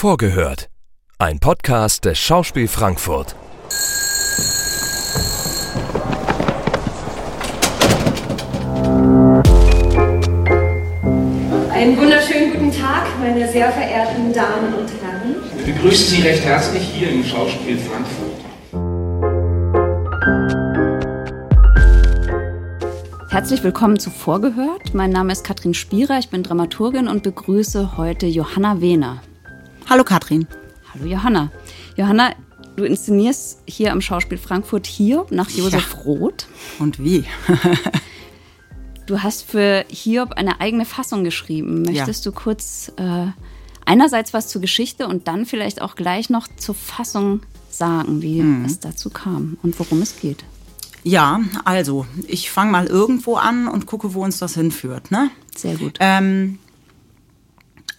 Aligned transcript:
Vorgehört. 0.00 0.70
Ein 1.18 1.40
Podcast 1.40 2.06
des 2.06 2.18
Schauspiel 2.18 2.68
Frankfurt. 2.68 3.36
Einen 11.70 11.98
wunderschönen 11.98 12.52
guten 12.54 12.72
Tag, 12.72 13.08
meine 13.20 13.46
sehr 13.46 13.70
verehrten 13.70 14.32
Damen 14.32 14.72
und 14.72 14.88
Herren. 15.02 15.36
Wir 15.66 15.74
begrüßen 15.74 16.16
Sie 16.16 16.22
recht 16.22 16.44
herzlich 16.46 16.82
hier 16.82 17.10
im 17.10 17.22
Schauspiel 17.22 17.76
Frankfurt. 17.76 18.40
Herzlich 23.30 23.62
willkommen 23.62 23.98
zu 23.98 24.08
Vorgehört. 24.08 24.94
Mein 24.94 25.10
Name 25.10 25.32
ist 25.32 25.44
Katrin 25.44 25.74
Spierer, 25.74 26.18
ich 26.18 26.30
bin 26.30 26.42
Dramaturgin 26.42 27.06
und 27.06 27.22
begrüße 27.22 27.98
heute 27.98 28.24
Johanna 28.24 28.80
Wehner. 28.80 29.20
Hallo 29.90 30.04
Katrin. 30.04 30.46
Hallo 30.94 31.04
Johanna. 31.04 31.50
Johanna, 31.96 32.36
du 32.76 32.84
inszenierst 32.84 33.58
hier 33.66 33.90
am 33.90 34.00
Schauspiel 34.00 34.38
Frankfurt 34.38 34.86
Hiob 34.86 35.32
nach 35.32 35.50
Josef 35.50 35.96
ja. 35.96 36.02
Roth. 36.02 36.46
Und 36.78 37.00
wie? 37.00 37.24
du 39.06 39.20
hast 39.20 39.42
für 39.50 39.84
Hiob 39.88 40.34
eine 40.34 40.60
eigene 40.60 40.84
Fassung 40.84 41.24
geschrieben. 41.24 41.82
Möchtest 41.82 42.24
ja. 42.24 42.30
du 42.30 42.36
kurz 42.38 42.92
äh, 42.98 43.26
einerseits 43.84 44.32
was 44.32 44.46
zur 44.46 44.60
Geschichte 44.60 45.08
und 45.08 45.26
dann 45.26 45.44
vielleicht 45.44 45.82
auch 45.82 45.96
gleich 45.96 46.30
noch 46.30 46.46
zur 46.56 46.76
Fassung 46.76 47.40
sagen, 47.68 48.22
wie 48.22 48.42
mhm. 48.42 48.66
es 48.66 48.78
dazu 48.78 49.10
kam 49.10 49.58
und 49.64 49.76
worum 49.80 50.02
es 50.02 50.20
geht? 50.20 50.44
Ja, 51.02 51.40
also 51.64 52.06
ich 52.28 52.52
fange 52.52 52.70
mal 52.70 52.86
irgendwo 52.86 53.34
an 53.34 53.66
und 53.66 53.86
gucke, 53.86 54.14
wo 54.14 54.22
uns 54.22 54.38
das 54.38 54.54
hinführt. 54.54 55.10
Ne? 55.10 55.30
Sehr 55.56 55.74
gut. 55.74 55.96
Ähm, 55.98 56.60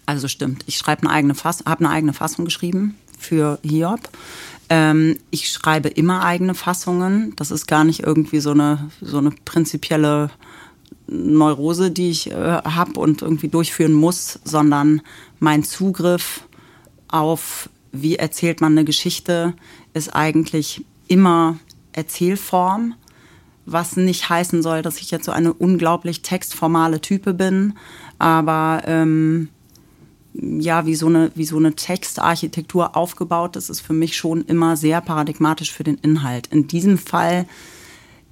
also 0.06 0.28
stimmt, 0.28 0.64
ich 0.68 0.78
schreibe 0.78 1.04
eine 1.04 1.12
eigene 1.12 1.36
Fass 1.36 1.64
habe 1.66 1.86
eine 1.86 1.94
eigene 1.94 2.14
Fassung 2.14 2.46
geschrieben 2.46 2.98
für 3.18 3.60
Hiob. 3.64 4.10
Ähm, 4.70 5.18
ich 5.32 5.50
schreibe 5.50 5.90
immer 5.90 6.24
eigene 6.24 6.56
Fassungen. 6.56 7.34
Das 7.36 7.52
ist 7.52 7.68
gar 7.68 7.84
nicht 7.84 8.02
irgendwie 8.02 8.40
so 8.40 8.52
eine, 8.52 8.90
so 9.02 9.18
eine 9.18 9.32
prinzipielle 9.46 10.32
Neurose, 11.08 11.92
die 11.92 12.10
ich 12.10 12.32
äh, 12.32 12.34
habe 12.34 13.00
und 13.00 13.22
irgendwie 13.22 13.50
durchführen 13.50 13.94
muss, 13.94 14.40
sondern 14.46 15.02
mein 15.40 15.64
Zugriff 15.64 16.48
auf, 17.10 17.70
wie 17.92 18.16
erzählt 18.16 18.62
man 18.62 18.72
eine 18.72 18.86
Geschichte, 18.86 19.54
ist 19.94 20.16
eigentlich 20.16 20.86
immer 21.08 21.60
Erzählform, 21.92 22.96
was 23.66 23.98
nicht 23.98 24.30
heißen 24.30 24.62
soll, 24.62 24.82
dass 24.82 25.00
ich 25.00 25.12
jetzt 25.12 25.26
so 25.26 25.34
eine 25.34 25.54
unglaublich 25.54 26.22
textformale 26.22 27.02
Type 27.02 27.34
bin, 27.34 27.74
aber 28.18 28.84
ähm, 28.86 29.50
ja, 30.34 30.86
wie 30.86 30.96
so 30.96 31.08
eine, 31.08 31.32
wie 31.36 31.46
so 31.46 31.58
eine 31.58 31.74
Textarchitektur 31.74 32.96
aufgebaut 32.96 33.56
ist, 33.56 33.70
ist 33.70 33.82
für 33.82 33.94
mich 33.94 34.16
schon 34.16 34.44
immer 34.46 34.78
sehr 34.78 35.02
paradigmatisch 35.02 35.72
für 35.72 35.84
den 35.84 35.96
Inhalt. 35.96 36.48
In 36.48 36.68
diesem 36.68 36.98
Fall 36.98 37.46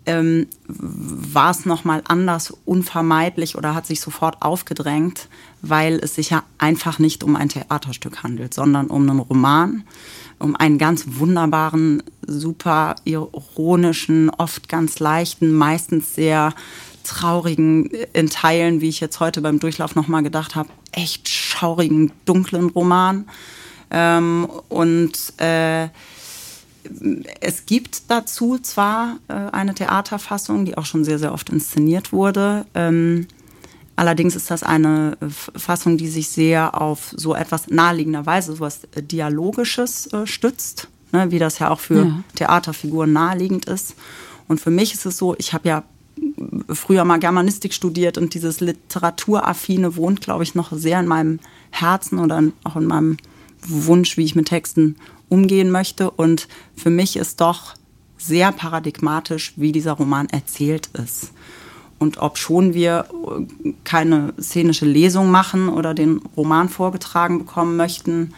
ähm, 0.05 0.47
war 0.67 1.52
es 1.52 1.66
nochmal 1.66 2.02
anders 2.08 2.53
unvermeidlich 2.66 3.58
oder 3.58 3.75
hat 3.75 3.86
sich 3.86 4.00
sofort 4.00 4.42
aufgedrängt, 4.42 5.27
weil 5.61 5.95
es 5.95 6.16
sich 6.16 6.30
ja 6.30 6.44
einfach 6.58 7.00
nicht 7.00 7.23
um 7.23 7.36
ein 7.36 7.50
Theaterstück 7.50 8.23
handelt, 8.23 8.53
sondern 8.53 8.88
um 8.88 9.09
einen 9.09 9.20
Roman 9.20 9.83
um 10.39 10.55
einen 10.55 10.77
ganz 10.77 11.05
wunderbaren, 11.05 12.02
super 12.25 12.95
ironischen, 13.03 14.30
oft 14.30 14.70
ganz 14.70 15.00
leichten, 15.00 15.52
meistens 15.52 16.16
sehr 16.16 16.53
traurigen, 17.03 17.89
in 18.14 18.30
Teilen, 18.30 18.81
wie 18.81 18.89
ich 18.89 19.00
jetzt 19.00 19.19
heute 19.19 19.42
beim 19.42 19.59
Durchlauf 19.59 19.95
nochmal 19.95 20.23
gedacht 20.23 20.55
habe, 20.55 20.69
echt 20.92 21.30
schaurigen, 21.30 22.11
dunklen 22.25 22.69
Roman. 22.69 23.28
Ähm, 23.92 24.47
und 24.69 25.14
äh, 25.38 25.89
es 27.42 27.66
gibt 27.66 28.09
dazu 28.09 28.58
zwar 28.59 29.17
äh, 29.27 29.33
eine 29.33 29.73
Theaterfassung, 29.73 30.66
die 30.66 30.77
auch 30.77 30.86
schon 30.86 31.03
sehr, 31.03 31.20
sehr 31.20 31.33
oft 31.33 31.49
inszeniert 31.49 32.11
wurde. 32.11 32.65
Ähm, 32.73 33.27
Allerdings 33.99 34.37
ist 34.37 34.49
das 34.49 34.64
eine 34.64 35.17
Fassung, 35.58 35.98
die 35.98 36.08
sich 36.08 36.30
sehr 36.30 36.81
auf 36.81 37.14
so 37.17 37.36
etwas 37.36 37.67
naheliegenderweise, 37.67 38.55
so 38.55 38.64
etwas 38.64 38.87
Dialogisches 38.95 40.08
äh, 40.14 40.26
stützt, 40.26 40.87
ne, 41.11 41.31
wie 41.31 41.37
das 41.39 41.60
ja 41.60 41.70
auch 41.70 41.81
für 41.81 42.05
ja. 42.05 42.23
Theaterfiguren 42.36 43.11
naheliegend 43.11 43.66
ist. 43.66 43.95
Und 44.48 44.61
für 44.61 44.71
mich 44.71 44.93
ist 44.93 45.05
es 45.05 45.17
so, 45.17 45.36
ich 45.37 45.52
habe 45.52 45.67
ja 45.67 45.83
früher 46.70 47.05
mal 47.05 47.20
Germanistik 47.20 47.73
studiert 47.73 48.17
und 48.17 48.33
dieses 48.33 48.60
Literaturaffine 48.60 49.95
wohnt, 49.95 50.22
glaube 50.22 50.44
ich, 50.44 50.55
noch 50.55 50.72
sehr 50.72 51.00
in 51.00 51.08
meinem 51.08 51.39
Herzen 51.72 52.20
oder 52.20 52.44
auch 52.64 52.76
in 52.76 52.86
meinem 52.86 53.17
Wunsch, 53.61 54.17
wie 54.17 54.23
ich 54.23 54.36
mit 54.36 54.48
Texten 54.48 54.95
umgehen 55.28 55.72
möchte. 55.72 56.11
Und 56.11 56.48
für 56.76 56.89
mich 56.89 57.17
ist 57.17 57.42
doch 57.42 57.76
sehr 58.17 58.52
paradigmatisch, 58.52 59.54
wie 59.55 59.72
dieser 59.72 59.94
Roman 59.94 60.28
erzählt 60.30 60.89
ist. 60.94 61.32
Und 61.99 62.17
ob 62.17 62.38
schon 62.38 62.73
wir 62.73 63.05
äh, 63.64 63.73
keine 63.83 64.33
szenische 64.39 64.86
Lesung 64.86 65.32
machen 65.32 65.70
oder 65.70 65.94
den 65.94 66.22
Roman 66.38 66.70
vorgetragen 66.70 67.39
bekommen 67.39 67.76
möchten, 67.76 68.33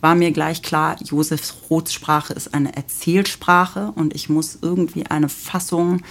war 0.00 0.14
mir 0.14 0.32
gleich 0.32 0.62
klar, 0.62 0.96
Josefs 1.02 1.54
Rothsprache 1.70 2.34
ist 2.34 2.52
eine 2.52 2.76
Erzählsprache 2.76 3.92
und 3.94 4.14
ich 4.14 4.28
muss 4.28 4.58
irgendwie 4.60 5.06
eine 5.06 5.30
Fassung 5.30 6.02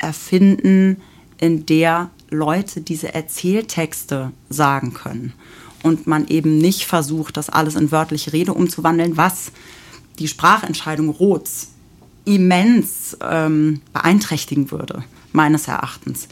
erfinden, 0.00 0.98
in 1.38 1.66
der 1.66 2.10
Leute 2.30 2.80
diese 2.80 3.14
Erzähltexte 3.14 4.32
sagen 4.48 4.94
können. 4.94 5.32
Und 5.82 6.06
man 6.06 6.26
eben 6.26 6.58
nicht 6.58 6.86
versucht, 6.86 7.36
das 7.36 7.50
alles 7.50 7.76
in 7.76 7.92
wörtliche 7.92 8.32
Rede 8.32 8.52
umzuwandeln, 8.52 9.16
was 9.16 9.52
die 10.18 10.28
Sprachentscheidung 10.28 11.08
Roths 11.08 11.72
immens 12.24 13.16
ähm, 13.22 13.80
beeinträchtigen 13.92 14.70
würde 14.70 15.04
meines 15.32 15.68
Erachtens. 15.68 16.28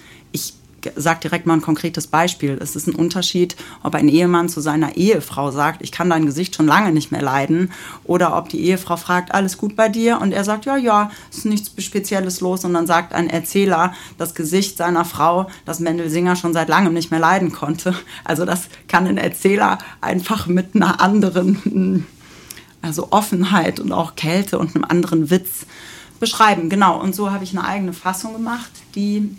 Sage 0.96 1.20
direkt 1.24 1.46
mal 1.46 1.54
ein 1.54 1.62
konkretes 1.62 2.06
Beispiel. 2.06 2.58
Es 2.60 2.76
ist 2.76 2.86
ein 2.86 2.94
Unterschied, 2.94 3.56
ob 3.82 3.94
ein 3.94 4.08
Ehemann 4.08 4.48
zu 4.48 4.60
seiner 4.60 4.96
Ehefrau 4.96 5.50
sagt, 5.50 5.82
ich 5.82 5.92
kann 5.92 6.10
dein 6.10 6.26
Gesicht 6.26 6.54
schon 6.54 6.66
lange 6.66 6.92
nicht 6.92 7.10
mehr 7.12 7.22
leiden, 7.22 7.72
oder 8.04 8.36
ob 8.36 8.48
die 8.48 8.60
Ehefrau 8.60 8.96
fragt, 8.96 9.34
alles 9.34 9.58
gut 9.58 9.76
bei 9.76 9.88
dir? 9.88 10.20
Und 10.20 10.32
er 10.32 10.44
sagt, 10.44 10.64
ja, 10.64 10.76
ja, 10.76 11.10
ist 11.30 11.46
nichts 11.46 11.72
Spezielles 11.82 12.40
los. 12.40 12.64
Und 12.64 12.74
dann 12.74 12.86
sagt 12.86 13.14
ein 13.14 13.28
Erzähler 13.28 13.92
das 14.18 14.34
Gesicht 14.34 14.76
seiner 14.76 15.04
Frau, 15.04 15.48
das 15.64 15.80
Mendel 15.80 16.10
Singer 16.10 16.36
schon 16.36 16.52
seit 16.52 16.68
langem 16.68 16.94
nicht 16.94 17.10
mehr 17.10 17.20
leiden 17.20 17.52
konnte. 17.52 17.94
Also 18.24 18.44
das 18.44 18.68
kann 18.88 19.06
ein 19.06 19.18
Erzähler 19.18 19.78
einfach 20.00 20.46
mit 20.46 20.74
einer 20.74 21.00
anderen 21.00 22.06
also 22.82 23.08
Offenheit 23.10 23.80
und 23.80 23.92
auch 23.92 24.14
Kälte 24.14 24.58
und 24.58 24.74
einem 24.74 24.84
anderen 24.84 25.30
Witz 25.30 25.66
beschreiben. 26.20 26.70
Genau, 26.70 27.00
und 27.00 27.14
so 27.14 27.30
habe 27.30 27.44
ich 27.44 27.56
eine 27.56 27.66
eigene 27.66 27.92
Fassung 27.92 28.32
gemacht, 28.32 28.70
die 28.94 29.36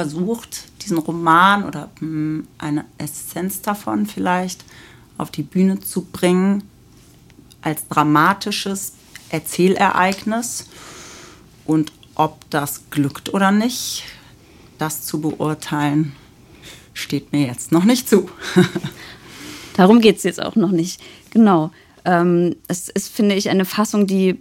versucht, 0.00 0.64
diesen 0.82 0.96
Roman 0.96 1.64
oder 1.64 1.90
hm, 1.98 2.46
eine 2.56 2.86
Essenz 2.96 3.60
davon 3.60 4.06
vielleicht 4.06 4.64
auf 5.18 5.30
die 5.30 5.42
Bühne 5.42 5.78
zu 5.78 6.06
bringen 6.06 6.62
als 7.60 7.86
dramatisches 7.88 8.94
Erzählereignis. 9.28 10.68
Und 11.66 11.92
ob 12.14 12.48
das 12.48 12.84
glückt 12.88 13.34
oder 13.34 13.50
nicht, 13.50 14.04
das 14.78 15.02
zu 15.04 15.20
beurteilen, 15.20 16.12
steht 16.94 17.32
mir 17.32 17.46
jetzt 17.46 17.70
noch 17.70 17.84
nicht 17.84 18.08
zu. 18.08 18.30
Darum 19.76 20.00
geht 20.00 20.16
es 20.16 20.22
jetzt 20.22 20.42
auch 20.42 20.56
noch 20.56 20.70
nicht. 20.70 20.98
Genau. 21.28 21.72
Ähm, 22.06 22.56
es 22.68 22.88
ist, 22.88 23.08
finde 23.10 23.34
ich, 23.34 23.50
eine 23.50 23.66
Fassung, 23.66 24.06
die 24.06 24.38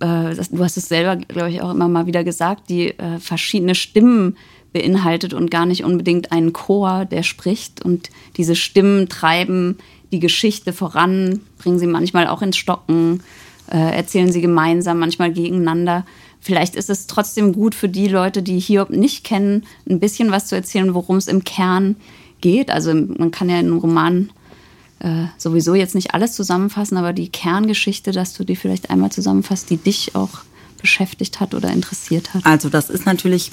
äh, 0.00 0.34
du 0.34 0.64
hast 0.64 0.78
es 0.78 0.88
selber, 0.88 1.16
glaube 1.16 1.50
ich, 1.50 1.60
auch 1.60 1.70
immer 1.70 1.88
mal 1.88 2.06
wieder 2.06 2.24
gesagt, 2.24 2.70
die 2.70 2.98
äh, 2.98 3.18
verschiedene 3.18 3.74
Stimmen 3.74 4.38
beinhaltet 4.72 5.34
und 5.34 5.50
gar 5.50 5.66
nicht 5.66 5.84
unbedingt 5.84 6.32
einen 6.32 6.52
Chor, 6.52 7.04
der 7.04 7.22
spricht. 7.22 7.84
Und 7.84 8.10
diese 8.36 8.56
Stimmen 8.56 9.08
treiben 9.08 9.78
die 10.12 10.20
Geschichte 10.20 10.72
voran, 10.72 11.40
bringen 11.58 11.78
sie 11.78 11.86
manchmal 11.86 12.26
auch 12.26 12.42
ins 12.42 12.56
Stocken, 12.56 13.22
äh, 13.70 13.96
erzählen 13.96 14.30
sie 14.30 14.40
gemeinsam, 14.40 14.98
manchmal 14.98 15.32
gegeneinander. 15.32 16.04
Vielleicht 16.40 16.74
ist 16.74 16.90
es 16.90 17.06
trotzdem 17.06 17.52
gut 17.52 17.74
für 17.74 17.88
die 17.88 18.08
Leute, 18.08 18.42
die 18.42 18.58
Hiob 18.58 18.90
nicht 18.90 19.24
kennen, 19.24 19.64
ein 19.88 20.00
bisschen 20.00 20.30
was 20.30 20.46
zu 20.46 20.56
erzählen, 20.56 20.92
worum 20.94 21.16
es 21.16 21.28
im 21.28 21.44
Kern 21.44 21.96
geht. 22.40 22.70
Also 22.70 22.92
man 22.92 23.30
kann 23.30 23.48
ja 23.48 23.60
in 23.60 23.66
einem 23.66 23.78
Roman 23.78 24.30
äh, 24.98 25.26
sowieso 25.38 25.74
jetzt 25.74 25.94
nicht 25.94 26.14
alles 26.14 26.32
zusammenfassen, 26.32 26.96
aber 26.96 27.12
die 27.12 27.28
Kerngeschichte, 27.28 28.12
dass 28.12 28.34
du 28.34 28.44
die 28.44 28.56
vielleicht 28.56 28.90
einmal 28.90 29.12
zusammenfasst, 29.12 29.70
die 29.70 29.76
dich 29.76 30.14
auch 30.14 30.40
beschäftigt 30.80 31.40
hat 31.40 31.54
oder 31.54 31.70
interessiert 31.70 32.34
hat? 32.34 32.44
Also 32.44 32.68
das 32.68 32.90
ist 32.90 33.06
natürlich 33.06 33.52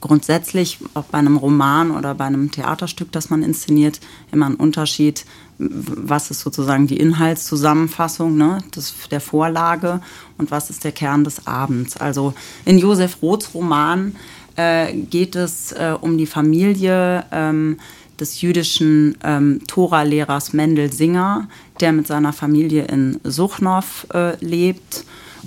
grundsätzlich 0.00 0.78
auch 0.94 1.04
bei 1.04 1.18
einem 1.18 1.36
Roman 1.36 1.90
oder 1.90 2.14
bei 2.14 2.24
einem 2.24 2.50
Theaterstück, 2.50 3.10
das 3.12 3.30
man 3.30 3.42
inszeniert, 3.42 4.00
immer 4.32 4.46
ein 4.46 4.54
Unterschied, 4.54 5.24
was 5.58 6.30
ist 6.30 6.40
sozusagen 6.40 6.86
die 6.86 6.98
Inhaltszusammenfassung 6.98 8.36
ne, 8.36 8.58
des, 8.74 8.94
der 9.10 9.20
Vorlage 9.20 10.00
und 10.36 10.50
was 10.50 10.70
ist 10.70 10.84
der 10.84 10.92
Kern 10.92 11.24
des 11.24 11.46
Abends. 11.46 11.96
Also 11.96 12.34
in 12.64 12.78
Josef 12.78 13.18
Roths 13.22 13.54
Roman 13.54 14.14
äh, 14.56 14.92
geht 14.94 15.34
es 15.34 15.72
äh, 15.72 15.94
um 16.00 16.16
die 16.16 16.26
Familie, 16.26 17.24
ähm, 17.32 17.78
des 18.18 18.40
jüdischen 18.40 19.16
ähm, 19.22 19.60
Tora-Lehrers 19.66 20.52
Mendel 20.52 20.92
Singer, 20.92 21.48
der 21.80 21.92
mit 21.92 22.06
seiner 22.06 22.32
Familie 22.32 22.84
in 22.86 23.20
Suchnow 23.24 24.06
äh, 24.12 24.36
lebt. 24.44 25.04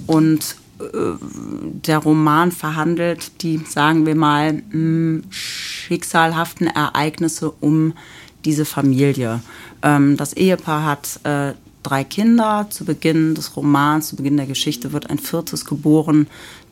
Und 0.08 0.56
der 0.92 1.98
Roman 1.98 2.52
verhandelt 2.52 3.42
die, 3.42 3.58
sagen 3.58 4.06
wir 4.06 4.16
mal, 4.16 4.62
hm, 4.72 5.24
schicksalhaften 5.30 6.68
Ereignisse 6.68 7.52
um 7.52 7.94
diese 8.46 8.66
Familie. 8.66 9.42
Ähm, 9.82 10.18
das 10.18 10.34
Ehepaar 10.34 10.86
hat 10.86 11.20
äh, 11.24 11.54
drei 11.84 12.04
Kinder. 12.04 12.68
Zu 12.70 12.86
Beginn 12.86 13.36
des 13.36 13.56
Romans, 13.56 14.08
zu 14.08 14.16
Beginn 14.16 14.38
der 14.38 14.46
Geschichte 14.46 14.94
wird 14.94 15.10
ein 15.10 15.20
viertes 15.20 15.66
geboren, 15.66 16.28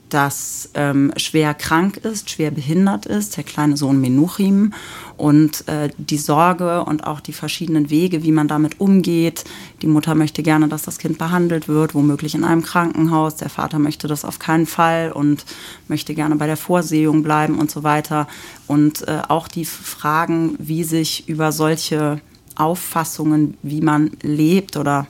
das 0.09 0.69
ähm, 0.73 1.13
schwer 1.17 1.53
krank 1.53 1.97
ist, 1.97 2.29
schwer 2.29 2.51
behindert 2.51 3.05
ist, 3.05 3.37
der 3.37 3.43
kleine 3.43 3.77
Sohn 3.77 4.01
Menuchim. 4.01 4.73
Und 5.17 5.67
äh, 5.67 5.89
die 5.97 6.17
Sorge 6.17 6.83
und 6.85 7.05
auch 7.05 7.19
die 7.19 7.33
verschiedenen 7.33 7.89
Wege, 7.89 8.23
wie 8.23 8.31
man 8.31 8.47
damit 8.47 8.79
umgeht. 8.79 9.43
Die 9.81 9.87
Mutter 9.87 10.15
möchte 10.15 10.43
gerne, 10.43 10.67
dass 10.67 10.83
das 10.83 10.97
Kind 10.97 11.17
behandelt 11.17 11.67
wird, 11.67 11.93
womöglich 11.93 12.35
in 12.35 12.43
einem 12.43 12.63
Krankenhaus. 12.63 13.35
Der 13.35 13.49
Vater 13.49 13.79
möchte 13.79 14.07
das 14.07 14.23
auf 14.23 14.39
keinen 14.39 14.65
Fall 14.65 15.11
und 15.11 15.45
möchte 15.87 16.15
gerne 16.15 16.35
bei 16.37 16.47
der 16.47 16.57
Vorsehung 16.57 17.23
bleiben 17.23 17.59
und 17.59 17.69
so 17.69 17.83
weiter. 17.83 18.27
Und 18.67 19.07
äh, 19.07 19.21
auch 19.27 19.47
die 19.47 19.65
Fragen, 19.65 20.55
wie 20.57 20.83
sich 20.83 21.27
über 21.27 21.51
solche 21.51 22.21
Auffassungen, 22.55 23.57
wie 23.61 23.81
man 23.81 24.11
lebt 24.21 24.77
oder 24.77 25.07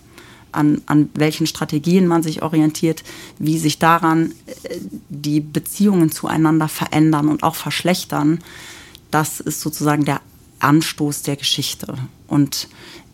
an, 0.51 0.81
an 0.85 1.09
welchen 1.13 1.47
Strategien 1.47 2.07
man 2.07 2.23
sich 2.23 2.41
orientiert, 2.41 3.03
wie 3.37 3.57
sich 3.57 3.79
daran 3.79 4.33
äh, 4.63 4.77
die 5.09 5.39
Beziehungen 5.39 6.11
zueinander 6.11 6.67
verändern 6.67 7.27
und 7.27 7.43
auch 7.43 7.55
verschlechtern, 7.55 8.39
das 9.11 9.39
ist 9.39 9.61
sozusagen 9.61 10.05
der 10.05 10.21
Anstoß 10.59 11.23
der 11.23 11.35
Geschichte. 11.35 11.95
Und 12.27 12.67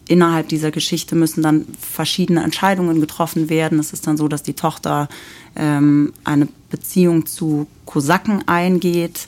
innerhalb 0.08 0.50
dieser 0.50 0.72
Geschichte 0.72 1.16
müssen 1.16 1.42
dann 1.42 1.66
verschiedene 1.80 2.44
Entscheidungen 2.44 3.00
getroffen 3.02 3.50
werden. 3.50 3.80
Es 3.80 3.94
ist 3.94 4.08
dann 4.08 4.18
so, 4.18 4.28
dass 4.28 4.44
die 4.44 4.54
Tochter 4.54 5.08
ähm, 5.56 6.14
eine 6.24 6.48
Beziehung 6.70 7.26
zu 7.26 7.68
Kosaken 7.86 8.48
eingeht 8.48 9.28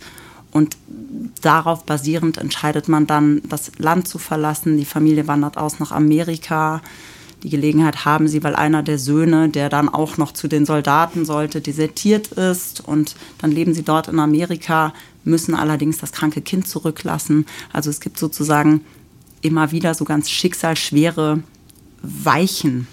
und 0.51 0.77
darauf 1.42 1.83
basierend 1.86 2.38
entscheidet 2.38 2.88
man 2.88 3.07
dann, 3.07 3.42
das 3.48 3.71
Land 3.77 4.07
zu 4.07 4.18
verlassen. 4.18 4.77
Die 4.77 4.86
Familie 4.86 5.27
wandert 5.27 5.57
aus 5.57 5.80
nach 5.80 5.92
Amerika. 5.92 6.81
Die 7.43 7.49
Gelegenheit 7.49 8.03
haben 8.03 8.27
sie, 8.27 8.43
weil 8.43 8.55
einer 8.55 8.81
der 8.81 8.97
Söhne, 8.97 9.49
der 9.49 9.69
dann 9.69 9.89
auch 9.89 10.17
noch 10.17 10.31
zu 10.31 10.47
den 10.47 10.65
Soldaten 10.65 11.23
sollte, 11.23 11.61
desertiert 11.61 12.29
ist. 12.29 12.87
Und 12.87 13.15
dann 13.37 13.51
leben 13.51 13.73
sie 13.73 13.83
dort 13.83 14.07
in 14.07 14.19
Amerika, 14.19 14.93
müssen 15.23 15.53
allerdings 15.53 15.99
das 15.99 16.11
kranke 16.11 16.41
Kind 16.41 16.67
zurücklassen. 16.67 17.45
Also 17.71 17.89
es 17.91 17.99
gibt 17.99 18.17
sozusagen 18.17 18.81
immer 19.41 19.71
wieder 19.71 19.93
so 19.93 20.03
ganz 20.03 20.31
schicksalsschwere 20.31 21.43
Weichen, 22.01 22.87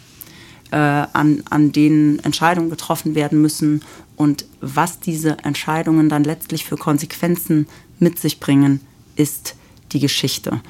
äh, 0.71 0.77
an, 0.77 1.43
an 1.49 1.73
denen 1.73 2.19
Entscheidungen 2.19 2.69
getroffen 2.69 3.15
werden 3.15 3.41
müssen. 3.41 3.83
Und 4.17 4.45
was 4.61 5.01
diese 5.01 5.39
Entscheidungen 5.39 6.11
dann 6.11 6.23
letztlich 6.23 6.65
für 6.65 6.77
Konsequenzen 6.77 7.67
mit 7.99 8.19
sich 8.19 8.41
bringen, 8.41 8.81
ist 9.17 9.57
die 9.93 10.01
Geschichte. 10.01 10.61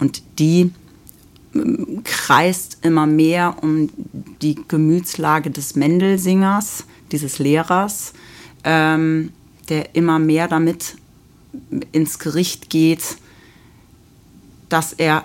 Und 0.00 0.22
die 0.38 0.72
kreist 2.04 2.78
immer 2.82 3.06
mehr 3.06 3.56
um 3.62 3.90
die 4.42 4.56
Gemütslage 4.68 5.50
des 5.50 5.76
Mendelsingers, 5.76 6.84
dieses 7.10 7.38
Lehrers, 7.38 8.12
ähm, 8.64 9.32
der 9.68 9.94
immer 9.94 10.18
mehr 10.18 10.48
damit 10.48 10.96
ins 11.92 12.18
Gericht 12.18 12.70
geht, 12.70 13.16
dass 14.68 14.92
er 14.92 15.24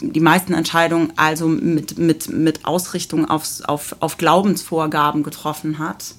die 0.00 0.20
meisten 0.20 0.54
Entscheidungen 0.54 1.12
also 1.16 1.48
mit, 1.48 1.98
mit, 1.98 2.28
mit 2.28 2.64
Ausrichtung 2.64 3.28
aufs, 3.28 3.62
auf, 3.62 3.96
auf 4.00 4.16
Glaubensvorgaben 4.16 5.22
getroffen 5.22 5.78
hat. 5.78 6.14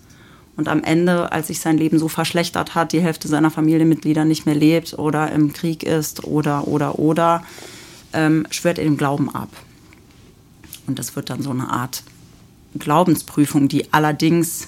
Und 0.57 0.67
am 0.67 0.83
Ende, 0.83 1.31
als 1.31 1.47
sich 1.47 1.59
sein 1.59 1.77
Leben 1.77 1.99
so 1.99 2.07
verschlechtert 2.07 2.73
hat, 2.73 2.91
die 2.91 3.01
Hälfte 3.01 3.27
seiner 3.27 3.51
Familienmitglieder 3.51 4.25
nicht 4.25 4.45
mehr 4.45 4.55
lebt 4.55 4.97
oder 4.97 5.31
im 5.31 5.53
Krieg 5.53 5.83
ist 5.83 6.23
oder, 6.23 6.67
oder, 6.67 6.97
oder, 6.97 7.43
ähm, 8.13 8.47
schwört 8.51 8.77
er 8.77 8.83
dem 8.83 8.97
Glauben 8.97 9.33
ab. 9.33 9.49
Und 10.87 10.99
das 10.99 11.15
wird 11.15 11.29
dann 11.29 11.41
so 11.41 11.51
eine 11.51 11.69
Art 11.69 12.03
Glaubensprüfung, 12.77 13.67
die 13.67 13.91
allerdings, 13.93 14.67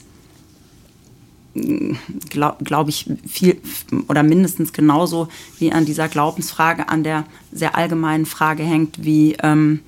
mm, 1.54 1.94
glaube 2.30 2.64
glaub 2.64 2.90
ich, 2.90 3.10
viel 3.28 3.62
oder 4.08 4.24
mindestens 4.24 4.74
genauso 4.74 5.30
wie 5.58 5.72
an 5.72 5.86
dieser 5.86 6.08
Glaubensfrage, 6.08 6.90
an 6.90 7.04
der 7.04 7.26
sehr 7.52 7.76
allgemeinen 7.76 8.26
Frage 8.26 8.64
hängt, 8.64 9.04
wie 9.04 9.36
ähm, 9.42 9.82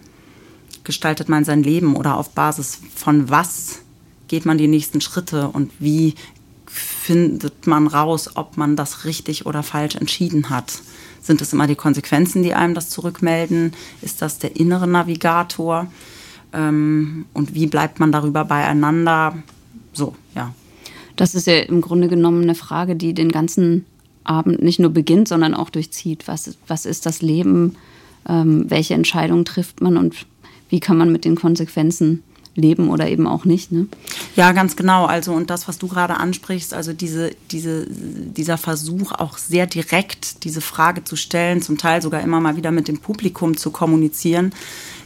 gestaltet 0.83 1.29
man 1.29 1.43
sein 1.43 1.63
Leben 1.63 1.95
oder 1.95 2.17
auf 2.17 2.31
Basis 2.31 2.79
von 2.95 3.29
was 3.29 3.79
geht 4.27 4.45
man 4.45 4.57
die 4.57 4.67
nächsten 4.67 5.01
Schritte 5.01 5.49
und 5.49 5.71
wie 5.79 6.15
findet 7.01 7.65
man 7.65 7.87
raus, 7.87 8.29
ob 8.35 8.57
man 8.57 8.75
das 8.75 9.05
richtig 9.05 9.47
oder 9.47 9.63
falsch 9.63 9.95
entschieden 9.95 10.51
hat. 10.51 10.81
Sind 11.19 11.41
es 11.41 11.51
immer 11.51 11.65
die 11.65 11.75
Konsequenzen, 11.75 12.43
die 12.43 12.53
einem 12.53 12.75
das 12.75 12.89
zurückmelden? 12.89 13.73
Ist 14.03 14.21
das 14.21 14.37
der 14.37 14.55
innere 14.55 14.87
Navigator? 14.87 15.87
Ähm, 16.53 17.25
und 17.33 17.55
wie 17.55 17.65
bleibt 17.65 17.99
man 17.99 18.11
darüber 18.11 18.45
beieinander? 18.45 19.35
So, 19.93 20.15
ja. 20.35 20.53
Das 21.15 21.33
ist 21.33 21.47
ja 21.47 21.59
im 21.59 21.81
Grunde 21.81 22.07
genommen 22.07 22.43
eine 22.43 22.55
Frage, 22.55 22.95
die 22.95 23.13
den 23.13 23.31
ganzen 23.31 23.85
Abend 24.23 24.61
nicht 24.61 24.79
nur 24.79 24.91
beginnt, 24.91 25.27
sondern 25.27 25.55
auch 25.55 25.71
durchzieht. 25.71 26.27
Was, 26.27 26.55
was 26.67 26.85
ist 26.85 27.07
das 27.07 27.23
Leben? 27.23 27.77
Ähm, 28.29 28.69
welche 28.69 28.93
Entscheidungen 28.93 29.45
trifft 29.45 29.81
man 29.81 29.97
und 29.97 30.27
wie 30.69 30.79
kann 30.79 30.97
man 30.97 31.11
mit 31.11 31.25
den 31.25 31.35
Konsequenzen 31.35 32.21
leben 32.55 32.89
oder 32.89 33.07
eben 33.07 33.27
auch 33.27 33.45
nicht. 33.45 33.71
Ne? 33.71 33.87
Ja, 34.35 34.51
ganz 34.51 34.75
genau. 34.75 35.05
Also 35.05 35.33
und 35.33 35.49
das, 35.49 35.67
was 35.67 35.77
du 35.77 35.87
gerade 35.87 36.17
ansprichst, 36.17 36.73
also 36.73 36.93
diese, 36.93 37.31
diese, 37.49 37.87
dieser 37.89 38.57
Versuch 38.57 39.13
auch 39.13 39.37
sehr 39.37 39.67
direkt 39.67 40.43
diese 40.43 40.61
Frage 40.61 41.03
zu 41.03 41.15
stellen, 41.15 41.61
zum 41.61 41.77
Teil 41.77 42.01
sogar 42.01 42.21
immer 42.21 42.39
mal 42.41 42.57
wieder 42.57 42.71
mit 42.71 42.87
dem 42.87 42.99
Publikum 42.99 43.55
zu 43.55 43.71
kommunizieren, 43.71 44.53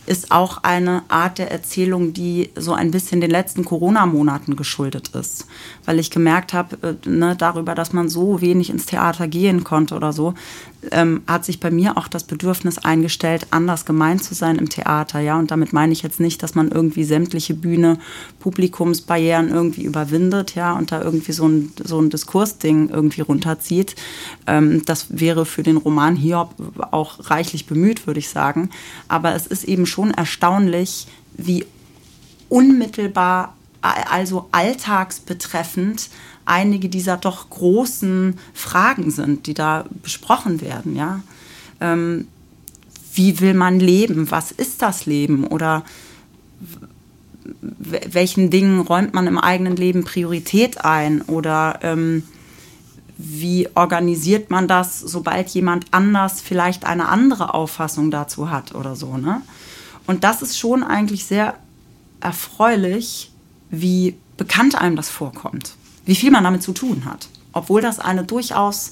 ist 0.06 0.32
auch 0.32 0.64
eine 0.64 1.04
Art 1.08 1.38
der 1.38 1.52
Erzählung, 1.52 2.14
die 2.14 2.50
so 2.56 2.74
ein 2.74 2.92
bisschen 2.92 3.22
den 3.22 3.32
letzten 3.32 3.66
Corona-Monaten 3.66 4.56
geschuldet 4.56 5.10
ist. 5.10 5.48
Weil 5.86 6.00
ich 6.00 6.12
gemerkt 6.12 6.54
habe, 6.54 6.78
äh, 7.06 7.10
ne, 7.10 7.36
darüber, 7.36 7.76
dass 7.76 7.94
man 7.94 8.10
so 8.10 8.42
wenig 8.42 8.70
ins 8.70 8.86
Theater 8.86 9.28
gehen 9.28 9.64
konnte 9.64 9.96
oder 9.96 10.14
so, 10.14 10.34
ähm, 10.92 11.24
hat 11.28 11.46
sich 11.46 11.60
bei 11.60 11.72
mir 11.72 11.98
auch 11.98 12.08
das 12.08 12.24
Bedürfnis 12.24 12.78
eingestellt, 12.78 13.48
anders 13.52 13.86
gemeint 13.86 14.24
zu 14.24 14.36
sein 14.36 14.58
im 14.58 14.70
Theater. 14.70 15.20
Ja, 15.20 15.40
und 15.40 15.52
damit 15.52 15.74
meine 15.74 15.94
ich 15.94 16.04
jetzt 16.04 16.20
nicht, 16.20 16.44
dass 16.44 16.54
man 16.54 16.70
irgendwie 16.70 17.04
sämtliche 17.04 17.56
Bühne, 17.56 17.98
Publikumsbarrieren 18.40 19.50
irgendwie 19.50 19.84
überwindet, 19.84 20.54
ja, 20.56 20.74
und 20.74 20.92
da 20.92 21.02
irgendwie 21.02 21.32
so 21.32 21.48
ein, 21.48 21.72
so 21.84 22.00
ein 22.00 22.10
Diskursding 22.10 22.90
irgendwie 22.90 23.22
runterzieht. 23.22 23.96
Ähm, 24.46 24.84
das 24.86 25.08
wäre 25.10 25.46
für 25.46 25.64
den 25.64 25.78
Roman 25.78 26.16
Hiob 26.16 26.54
auch 26.92 27.32
reichlich 27.32 27.66
bemüht, 27.66 28.06
würde 28.06 28.20
ich 28.20 28.30
sagen. 28.30 28.70
Aber 29.08 29.34
es 29.34 29.48
ist 29.48 29.64
eben 29.64 29.86
schon 29.86 29.95
erstaunlich, 30.12 31.08
wie 31.34 31.66
unmittelbar, 32.50 33.56
also 33.82 34.48
alltagsbetreffend, 34.52 36.10
einige 36.46 36.90
dieser 36.90 37.18
doch 37.18 37.50
großen 37.50 38.38
Fragen 38.54 39.12
sind, 39.12 39.48
die 39.48 39.54
da 39.54 39.86
besprochen 40.04 40.62
werden. 40.62 40.96
Ja? 40.96 41.22
Ähm, 41.82 42.28
wie 43.14 43.40
will 43.40 43.54
man 43.54 43.80
leben? 43.80 44.30
Was 44.32 44.52
ist 44.52 44.82
das 44.82 45.06
Leben? 45.06 45.46
Oder 45.46 45.84
welchen 47.80 48.50
Dingen 48.50 48.82
räumt 48.82 49.14
man 49.14 49.28
im 49.28 49.38
eigenen 49.38 49.76
Leben 49.76 50.04
Priorität 50.04 50.84
ein? 50.84 51.22
Oder 51.22 51.80
ähm, 51.82 52.24
wie 53.18 53.70
organisiert 53.76 54.50
man 54.50 54.68
das, 54.68 55.00
sobald 55.00 55.50
jemand 55.50 55.86
anders 55.92 56.42
vielleicht 56.42 56.86
eine 56.86 57.08
andere 57.08 57.54
Auffassung 57.54 58.12
dazu 58.12 58.50
hat 58.50 58.76
oder 58.76 58.96
so? 58.96 59.18
Ne? 59.18 59.42
Und 60.08 60.24
das 60.24 60.42
ist 60.42 60.58
schon 60.58 60.84
eigentlich 60.84 61.26
sehr 61.26 61.56
erfreulich, 62.20 63.32
wie 63.70 64.16
bekannt 64.38 64.76
einem 64.76 64.96
das 64.96 65.10
vorkommt 65.10 65.76
wie 66.06 66.16
viel 66.16 66.32
man 66.32 66.44
damit 66.44 66.64
zu 66.64 66.72
tun 66.72 67.04
hat. 67.06 67.28
Obwohl 67.52 67.82
das 67.82 68.00
eine 68.00 68.24
durchaus 68.24 68.92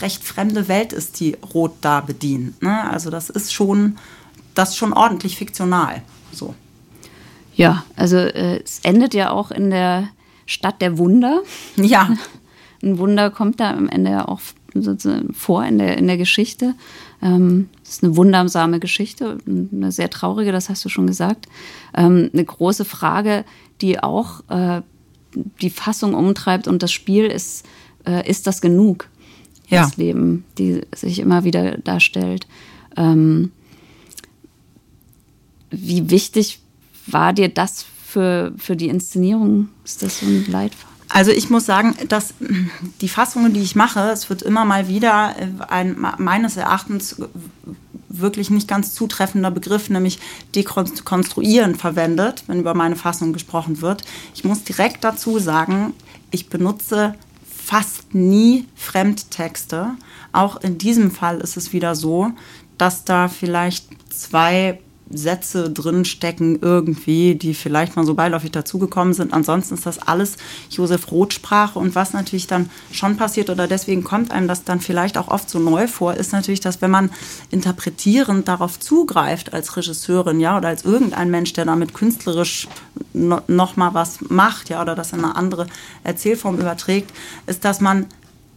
recht 0.00 0.22
fremde 0.22 0.68
Welt 0.68 0.92
ist, 0.92 1.20
die 1.20 1.36
Rot 1.54 1.76
da 1.80 2.00
bedient. 2.00 2.62
Ne? 2.62 2.90
Also 2.90 3.10
das 3.10 3.30
ist 3.30 3.52
schon, 3.52 3.96
das 4.54 4.70
ist 4.70 4.76
schon 4.76 4.92
ordentlich 4.92 5.36
fiktional. 5.36 6.02
So. 6.32 6.54
Ja, 7.54 7.84
also 7.96 8.16
äh, 8.16 8.60
es 8.62 8.80
endet 8.82 9.14
ja 9.14 9.30
auch 9.30 9.50
in 9.50 9.70
der 9.70 10.08
Stadt 10.46 10.80
der 10.80 10.98
Wunder. 10.98 11.42
Ja. 11.76 12.10
Ein 12.82 12.98
Wunder 12.98 13.30
kommt 13.30 13.58
da 13.58 13.72
am 13.72 13.88
Ende 13.88 14.12
ja 14.12 14.28
auch 14.28 14.40
vor 15.32 15.64
in 15.64 15.78
der, 15.78 15.98
in 15.98 16.06
der 16.06 16.16
Geschichte. 16.16 16.74
Ähm, 17.22 17.68
es 17.82 17.90
ist 17.90 18.04
eine 18.04 18.16
wundersame 18.16 18.80
Geschichte, 18.80 19.38
eine 19.46 19.92
sehr 19.92 20.10
traurige, 20.10 20.52
das 20.52 20.68
hast 20.68 20.84
du 20.84 20.88
schon 20.88 21.06
gesagt. 21.06 21.46
Ähm, 21.94 22.30
eine 22.32 22.44
große 22.44 22.84
Frage, 22.84 23.44
die 23.80 24.00
auch 24.02 24.42
äh, 24.48 24.82
die 25.60 25.70
Fassung 25.70 26.14
umtreibt 26.14 26.68
und 26.68 26.82
das 26.82 26.92
Spiel 26.92 27.24
ist, 27.24 27.66
äh, 28.06 28.28
ist 28.28 28.46
das 28.46 28.60
genug? 28.60 29.08
Ja. 29.68 29.82
das 29.82 29.98
Leben, 29.98 30.44
die 30.56 30.80
sich 30.94 31.18
immer 31.18 31.44
wieder 31.44 31.76
darstellt. 31.76 32.46
Ähm, 32.96 33.52
wie 35.70 36.08
wichtig 36.08 36.60
war 37.06 37.34
dir 37.34 37.50
das 37.50 37.84
für, 38.04 38.54
für 38.56 38.76
die 38.76 38.88
Inszenierung? 38.88 39.68
Ist 39.84 40.02
das 40.02 40.20
so 40.20 40.26
ein 40.26 40.46
Leitfaden? 40.50 40.87
Also 41.08 41.30
ich 41.30 41.48
muss 41.50 41.64
sagen, 41.64 41.96
dass 42.08 42.34
die 43.00 43.08
Fassungen, 43.08 43.54
die 43.54 43.62
ich 43.62 43.74
mache, 43.74 44.10
es 44.10 44.28
wird 44.28 44.42
immer 44.42 44.64
mal 44.64 44.88
wieder 44.88 45.34
ein 45.68 45.96
meines 46.18 46.56
Erachtens 46.56 47.16
wirklich 48.08 48.50
nicht 48.50 48.68
ganz 48.68 48.94
zutreffender 48.94 49.50
Begriff, 49.50 49.90
nämlich 49.90 50.18
dekonstruieren 50.54 51.76
verwendet, 51.76 52.44
wenn 52.46 52.60
über 52.60 52.74
meine 52.74 52.96
Fassung 52.96 53.32
gesprochen 53.32 53.80
wird. 53.80 54.02
Ich 54.34 54.44
muss 54.44 54.64
direkt 54.64 55.04
dazu 55.04 55.38
sagen, 55.38 55.94
ich 56.30 56.48
benutze 56.48 57.14
fast 57.68 58.14
nie 58.14 58.66
Fremdtexte. 58.74 59.90
Auch 60.32 60.60
in 60.60 60.78
diesem 60.78 61.10
Fall 61.10 61.40
ist 61.40 61.56
es 61.56 61.72
wieder 61.72 61.94
so, 61.94 62.30
dass 62.76 63.04
da 63.04 63.28
vielleicht 63.28 63.88
zwei 64.10 64.80
Sätze 65.10 65.70
drinstecken 65.70 66.58
irgendwie, 66.60 67.34
die 67.34 67.54
vielleicht 67.54 67.96
mal 67.96 68.04
so 68.04 68.14
beiläufig 68.14 68.50
dazugekommen 68.50 69.14
sind. 69.14 69.32
Ansonsten 69.32 69.74
ist 69.74 69.86
das 69.86 69.98
alles 69.98 70.36
Josef 70.70 71.10
Roth-Sprache. 71.10 71.78
Und 71.78 71.94
was 71.94 72.12
natürlich 72.12 72.46
dann 72.46 72.68
schon 72.92 73.16
passiert 73.16 73.48
oder 73.50 73.66
deswegen 73.66 74.04
kommt 74.04 74.30
einem 74.30 74.48
das 74.48 74.64
dann 74.64 74.80
vielleicht 74.80 75.16
auch 75.16 75.28
oft 75.28 75.48
so 75.48 75.58
neu 75.58 75.88
vor, 75.88 76.14
ist 76.14 76.32
natürlich, 76.32 76.60
dass 76.60 76.82
wenn 76.82 76.90
man 76.90 77.10
interpretierend 77.50 78.48
darauf 78.48 78.78
zugreift 78.78 79.54
als 79.54 79.76
Regisseurin, 79.76 80.40
ja, 80.40 80.56
oder 80.56 80.68
als 80.68 80.84
irgendein 80.84 81.30
Mensch, 81.30 81.52
der 81.54 81.64
damit 81.64 81.94
künstlerisch 81.94 82.68
no, 83.12 83.40
noch 83.46 83.76
mal 83.76 83.94
was 83.94 84.18
macht, 84.28 84.68
ja, 84.68 84.82
oder 84.82 84.94
das 84.94 85.12
in 85.12 85.24
eine 85.24 85.36
andere 85.36 85.66
Erzählform 86.04 86.58
überträgt, 86.58 87.12
ist, 87.46 87.64
dass 87.64 87.80
man 87.80 88.06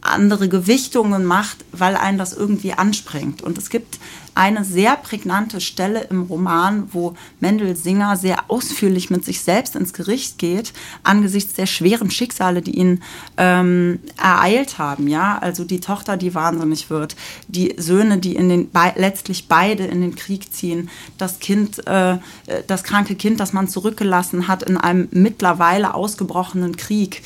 andere 0.02 0.50
Gewichtungen 0.50 1.26
macht, 1.26 1.64
weil 1.72 1.96
einen 1.96 2.18
das 2.18 2.34
irgendwie 2.34 2.74
anspringt. 2.74 3.42
Und 3.42 3.58
es 3.58 3.70
gibt 3.70 4.00
eine 4.36 4.64
sehr 4.64 4.96
prägnante 4.96 5.62
Stelle 5.62 6.02
im 6.10 6.24
Roman, 6.24 6.88
wo 6.92 7.16
Mendel 7.40 7.76
Singer 7.76 8.18
sehr 8.18 8.50
ausführlich 8.50 9.10
mit 9.10 9.26
sich 9.26 9.42
selbst 9.42 9.76
ins 9.76 9.94
Gericht 9.94 10.38
geht, 10.38 10.74
angesichts 11.04 11.54
der 11.54 11.66
schweren 11.66 12.12
Schicksale, 12.12 12.62
die 12.62 12.78
ihn 12.78 13.04
ähm, 13.38 14.00
ereilt 14.18 14.78
haben. 14.78 15.08
Ja, 15.08 15.38
also 15.40 15.64
die 15.64 15.80
Tochter, 15.80 16.18
die 16.18 16.34
wahnsinnig 16.34 16.90
wird, 16.90 17.16
die 17.48 17.76
Söhne, 17.78 18.20
die 18.20 18.36
in 18.36 18.50
den 18.50 18.70
be 18.70 18.94
letztlich 18.96 19.48
beide 19.48 19.86
in 19.86 20.02
den 20.02 20.16
Krieg 20.16 20.54
ziehen, 20.54 20.90
das 21.18 21.40
Kind, 21.40 21.86
äh, 21.88 22.18
das 22.68 22.84
kranke 22.84 23.16
Kind, 23.16 23.40
das 23.40 23.54
man 23.54 23.68
zurückgelassen 23.68 24.48
hat 24.48 24.64
in 24.64 24.78
einem 24.78 25.08
mittlerweile 25.12 25.94
ausgebrochenen 25.94 26.78
Krieg 26.78 27.22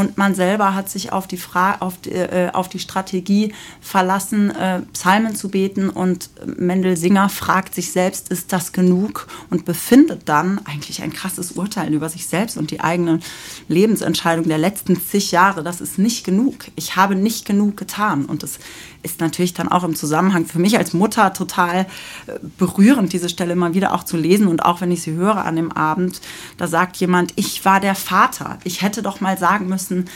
und 0.00 0.16
man 0.16 0.34
selber 0.34 0.74
hat 0.74 0.88
sich 0.88 1.12
auf 1.12 1.26
die, 1.26 1.36
Fra 1.36 1.76
auf 1.80 1.98
die, 1.98 2.12
äh, 2.12 2.50
auf 2.54 2.70
die 2.70 2.78
Strategie 2.78 3.52
verlassen, 3.82 4.50
äh, 4.50 4.80
Psalmen 4.94 5.36
zu 5.36 5.50
beten 5.50 5.90
und 5.90 6.30
Mendel 6.58 6.96
Singer 6.96 7.28
fragt 7.28 7.74
sich 7.74 7.92
selbst, 7.92 8.28
ist 8.30 8.52
das 8.52 8.72
genug? 8.72 9.26
Und 9.50 9.64
befindet 9.64 10.28
dann 10.28 10.60
eigentlich 10.64 11.02
ein 11.02 11.12
krasses 11.12 11.52
Urteil 11.52 11.92
über 11.92 12.08
sich 12.08 12.26
selbst 12.26 12.56
und 12.56 12.70
die 12.70 12.80
eigene 12.80 13.20
Lebensentscheidung 13.68 14.48
der 14.48 14.58
letzten 14.58 15.00
zig 15.00 15.30
Jahre. 15.30 15.62
Das 15.62 15.80
ist 15.80 15.98
nicht 15.98 16.24
genug. 16.24 16.66
Ich 16.76 16.96
habe 16.96 17.14
nicht 17.14 17.44
genug 17.44 17.76
getan. 17.76 18.24
Und 18.24 18.42
das 18.42 18.58
ist 19.02 19.20
natürlich 19.20 19.54
dann 19.54 19.68
auch 19.68 19.84
im 19.84 19.94
Zusammenhang 19.94 20.46
für 20.46 20.58
mich 20.58 20.76
als 20.78 20.92
Mutter 20.92 21.32
total 21.32 21.86
äh, 22.26 22.38
berührend, 22.58 23.12
diese 23.12 23.28
Stelle 23.28 23.52
immer 23.52 23.74
wieder 23.74 23.94
auch 23.94 24.04
zu 24.04 24.16
lesen. 24.16 24.46
Und 24.46 24.64
auch 24.64 24.80
wenn 24.80 24.90
ich 24.90 25.02
sie 25.02 25.12
höre 25.12 25.44
an 25.44 25.56
dem 25.56 25.72
Abend, 25.72 26.20
da 26.56 26.66
sagt 26.66 26.96
jemand, 26.96 27.32
ich 27.36 27.64
war 27.64 27.80
der 27.80 27.94
Vater. 27.94 28.58
Ich 28.64 28.82
hätte 28.82 29.02
doch 29.02 29.20
mal 29.20 29.38
sagen 29.38 29.68
müssen, 29.68 30.08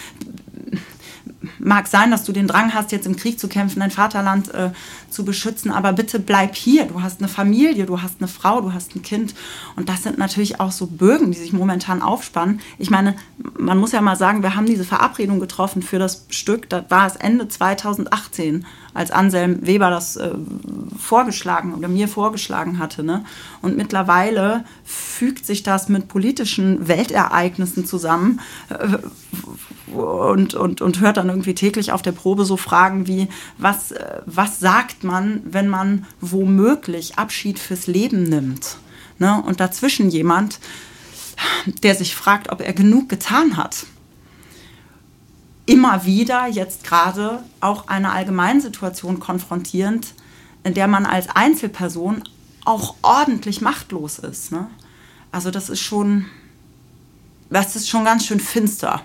mag 1.59 1.87
sein, 1.87 2.11
dass 2.11 2.25
du 2.25 2.33
den 2.33 2.47
Drang 2.47 2.75
hast, 2.75 2.93
jetzt 2.93 3.07
im 3.07 3.17
Krieg 3.17 3.39
zu 3.39 3.49
kämpfen, 3.49 3.81
dein 3.81 3.91
Vaterland 3.91 4.53
äh, 4.55 4.71
zu 5.11 5.25
beschützen, 5.25 5.71
aber 5.71 5.93
bitte 5.93 6.19
bleib 6.19 6.55
hier. 6.55 6.87
Du 6.87 7.03
hast 7.03 7.21
eine 7.21 7.29
Familie, 7.29 7.87
du 7.87 8.03
hast 8.03 8.17
eine 8.21 8.29
Frau, 8.29 8.61
du 8.61 8.73
hast 8.73 8.95
ein 8.95 9.03
Kind. 9.03 9.35
Und 9.77 9.89
das 9.89 10.03
sind 10.03 10.19
natürlich 10.19 10.61
auch 10.61 10.73
so 10.73 10.87
Bögen, 10.87 11.31
die 11.31 11.39
sich 11.39 11.53
momentan 11.53 12.03
aufspannen. 12.03 12.61
Ich 12.79 12.91
meine, 12.91 13.15
man 13.59 13.79
muss 13.79 13.93
ja 13.93 14.01
mal 14.01 14.17
sagen, 14.17 14.43
wir 14.43 14.57
haben 14.57 14.67
diese 14.67 14.85
Verabredung 14.85 15.41
getroffen 15.41 15.83
für 15.83 15.99
das 15.99 16.27
Stück, 16.31 16.69
da 16.69 16.85
war 16.89 17.07
es 17.07 17.17
Ende 17.17 17.49
2018 17.49 18.65
als 18.95 19.11
Anselm 19.11 19.67
Weber 19.67 19.91
das 19.91 20.17
äh, 20.17 20.31
vorgeschlagen 20.99 21.75
oder 21.75 21.89
mir 21.89 22.09
vorgeschlagen 22.09 22.79
hatte. 22.79 23.03
Ne? 23.03 23.25
Und 23.61 23.77
mittlerweile 23.77 24.65
fügt 24.85 25.45
sich 25.45 25.63
das 25.65 25.89
mit 25.89 26.09
politischen 26.09 26.87
Weltereignissen 26.87 27.85
zusammen 27.85 28.41
äh, 28.71 28.99
und, 29.95 30.55
und, 30.55 30.81
und 30.81 31.01
hört 31.01 31.17
dann 31.17 31.29
irgendwie 31.29 31.55
täglich 31.55 31.93
auf 31.93 32.03
der 32.03 32.13
Probe 32.13 32.45
so 32.45 32.57
Fragen 32.57 33.07
wie, 33.07 33.29
was, 33.59 33.93
äh, 33.93 34.23
was 34.27 34.61
sagt 34.61 35.05
man, 35.05 35.43
wenn 35.45 35.69
man 35.69 36.07
womöglich 36.21 37.19
Abschied 37.19 37.59
fürs 37.59 37.87
Leben 37.87 38.25
nimmt? 38.25 38.77
Ne? 39.19 39.43
Und 39.47 39.61
dazwischen 39.61 40.11
jemand, 40.11 40.61
der 41.83 41.95
sich 41.95 42.15
fragt, 42.15 42.51
ob 42.51 42.61
er 42.61 42.73
genug 42.73 43.09
getan 43.09 43.57
hat 43.57 43.87
immer 45.67 46.05
wieder 46.05 46.47
jetzt 46.47 46.85
gerade 46.85 47.43
auch 47.61 47.89
eine 47.89 48.13
Allgemeinsituation 48.13 49.19
konfrontierend, 49.19 50.15
in 50.63 50.75
der 50.75 50.89
man 50.89 51.07
als 51.07 51.29
Einzelperson 51.35 52.25
auch 52.65 52.97
ordentlich 53.03 53.61
machtlos 53.61 54.19
ist. 54.19 54.53
Ne? 54.53 54.69
Also 55.33 55.51
das 55.51 55.71
ist 55.71 55.81
schon, 55.81 56.27
das 57.51 57.77
ist 57.77 57.89
schon 57.89 58.05
ganz 58.05 58.27
schön 58.27 58.41
finster. 58.41 59.03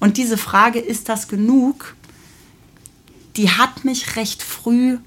Und 0.00 0.16
diese 0.16 0.36
Frage, 0.36 0.78
ist 0.78 1.08
das 1.08 1.28
genug, 1.28 1.96
die 3.36 3.50
hat 3.50 3.84
mich 3.84 4.16
recht 4.16 4.42
früh 4.42 4.98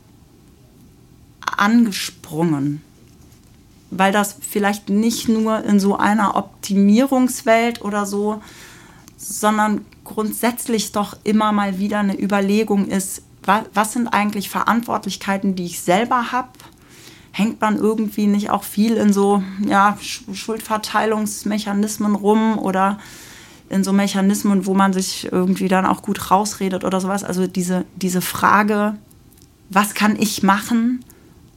angesprungen. 1.41 2.81
Weil 3.91 4.11
das 4.11 4.35
vielleicht 4.39 4.89
nicht 4.89 5.29
nur 5.29 5.63
in 5.63 5.79
so 5.79 5.97
einer 5.97 6.35
Optimierungswelt 6.35 7.81
oder 7.81 8.05
so, 8.05 8.41
sondern 9.17 9.83
grundsätzlich 10.03 10.91
doch 10.91 11.17
immer 11.23 11.51
mal 11.51 11.79
wieder 11.79 11.99
eine 11.99 12.19
Überlegung 12.19 12.87
ist, 12.87 13.23
was, 13.43 13.93
sind 13.93 14.09
eigentlich 14.09 14.49
Verantwortlichkeiten, 14.49 15.55
die 15.55 15.65
ich 15.65 15.81
selber 15.81 16.31
habe? 16.31 16.49
Hängt 17.31 17.59
man 17.61 17.77
irgendwie 17.77 18.27
nicht 18.27 18.51
auch 18.51 18.63
viel 18.63 18.95
in 18.95 19.11
so 19.11 19.41
ja, 19.65 19.97
Schuldverteilungsmechanismen 20.01 22.13
rum 22.15 22.59
oder 22.59 22.99
in 23.69 23.83
so 23.83 23.93
Mechanismen, 23.93 24.65
wo 24.65 24.73
man 24.73 24.93
sich 24.93 25.31
irgendwie 25.31 25.67
dann 25.67 25.85
auch 25.85 26.01
gut 26.01 26.31
rausredet 26.31 26.83
oder 26.83 26.99
sowas? 26.99 27.23
Also 27.23 27.47
diese, 27.47 27.85
diese 27.95 28.21
Frage, 28.21 28.95
was 29.69 29.93
kann 29.93 30.15
ich 30.19 30.43
machen, 30.43 31.03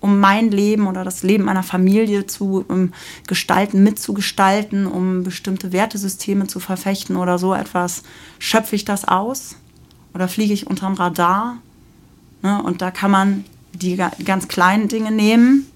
um 0.01 0.19
mein 0.19 0.51
Leben 0.51 0.89
oder 0.89 1.05
das 1.05 1.23
Leben 1.23 1.45
meiner 1.45 1.63
Familie 1.63 2.27
zu 2.27 2.65
um, 2.69 2.93
gestalten, 3.29 3.83
mitzugestalten, 3.85 4.87
um 4.87 5.23
bestimmte 5.23 5.73
Wertesysteme 5.73 6.49
zu 6.49 6.59
verfechten 6.59 7.17
oder 7.17 7.39
so 7.39 7.55
etwas. 7.55 8.03
Schöpfe 8.39 8.75
ich 8.75 8.85
das 8.85 9.07
aus 9.07 9.57
oder 10.13 10.29
fliege 10.29 10.53
ich 10.53 10.67
unterm 10.67 10.95
Radar? 10.95 11.59
Ne? 12.43 12.61
Und 12.63 12.83
da 12.83 12.91
kann 12.91 13.13
man 13.13 13.45
die 13.73 13.97
ganz 14.25 14.49
kleinen 14.49 14.89
Dinge 14.89 15.13
nehmen, 15.13 15.67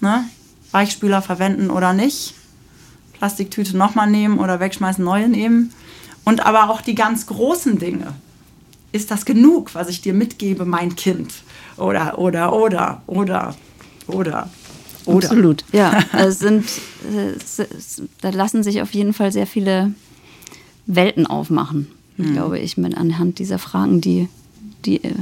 ne? 0.00 0.24
Weichspüler 0.72 1.20
verwenden 1.20 1.68
oder 1.70 1.92
nicht, 1.92 2.34
Plastiktüte 3.14 3.76
nochmal 3.76 4.08
nehmen 4.08 4.38
oder 4.38 4.60
wegschmeißen, 4.60 5.04
neue 5.04 5.28
nehmen. 5.28 5.72
Und 6.30 6.46
aber 6.46 6.70
auch 6.70 6.80
die 6.80 6.94
ganz 6.94 7.26
großen 7.26 7.80
Dinge. 7.80 8.14
Ist 8.92 9.10
das 9.10 9.24
genug, 9.24 9.74
was 9.74 9.88
ich 9.88 10.00
dir 10.00 10.14
mitgebe, 10.14 10.64
mein 10.64 10.94
Kind? 10.94 11.32
Oder, 11.76 12.20
oder, 12.20 12.52
oder, 12.52 13.02
oder. 13.08 13.56
Oder. 14.06 14.48
Oder. 15.06 15.28
Absolut, 15.28 15.64
ja. 15.72 16.04
Es 16.12 16.38
sind, 16.38 16.64
es, 17.12 18.02
da 18.20 18.30
lassen 18.30 18.62
sich 18.62 18.80
auf 18.80 18.92
jeden 18.92 19.12
Fall 19.12 19.32
sehr 19.32 19.48
viele 19.48 19.92
Welten 20.86 21.26
aufmachen, 21.26 21.88
mhm. 22.16 22.34
glaube 22.34 22.60
ich, 22.60 22.76
mit 22.76 22.96
anhand 22.96 23.40
dieser 23.40 23.58
Fragen, 23.58 24.00
die, 24.00 24.28
die, 24.84 25.02
äh, 25.02 25.14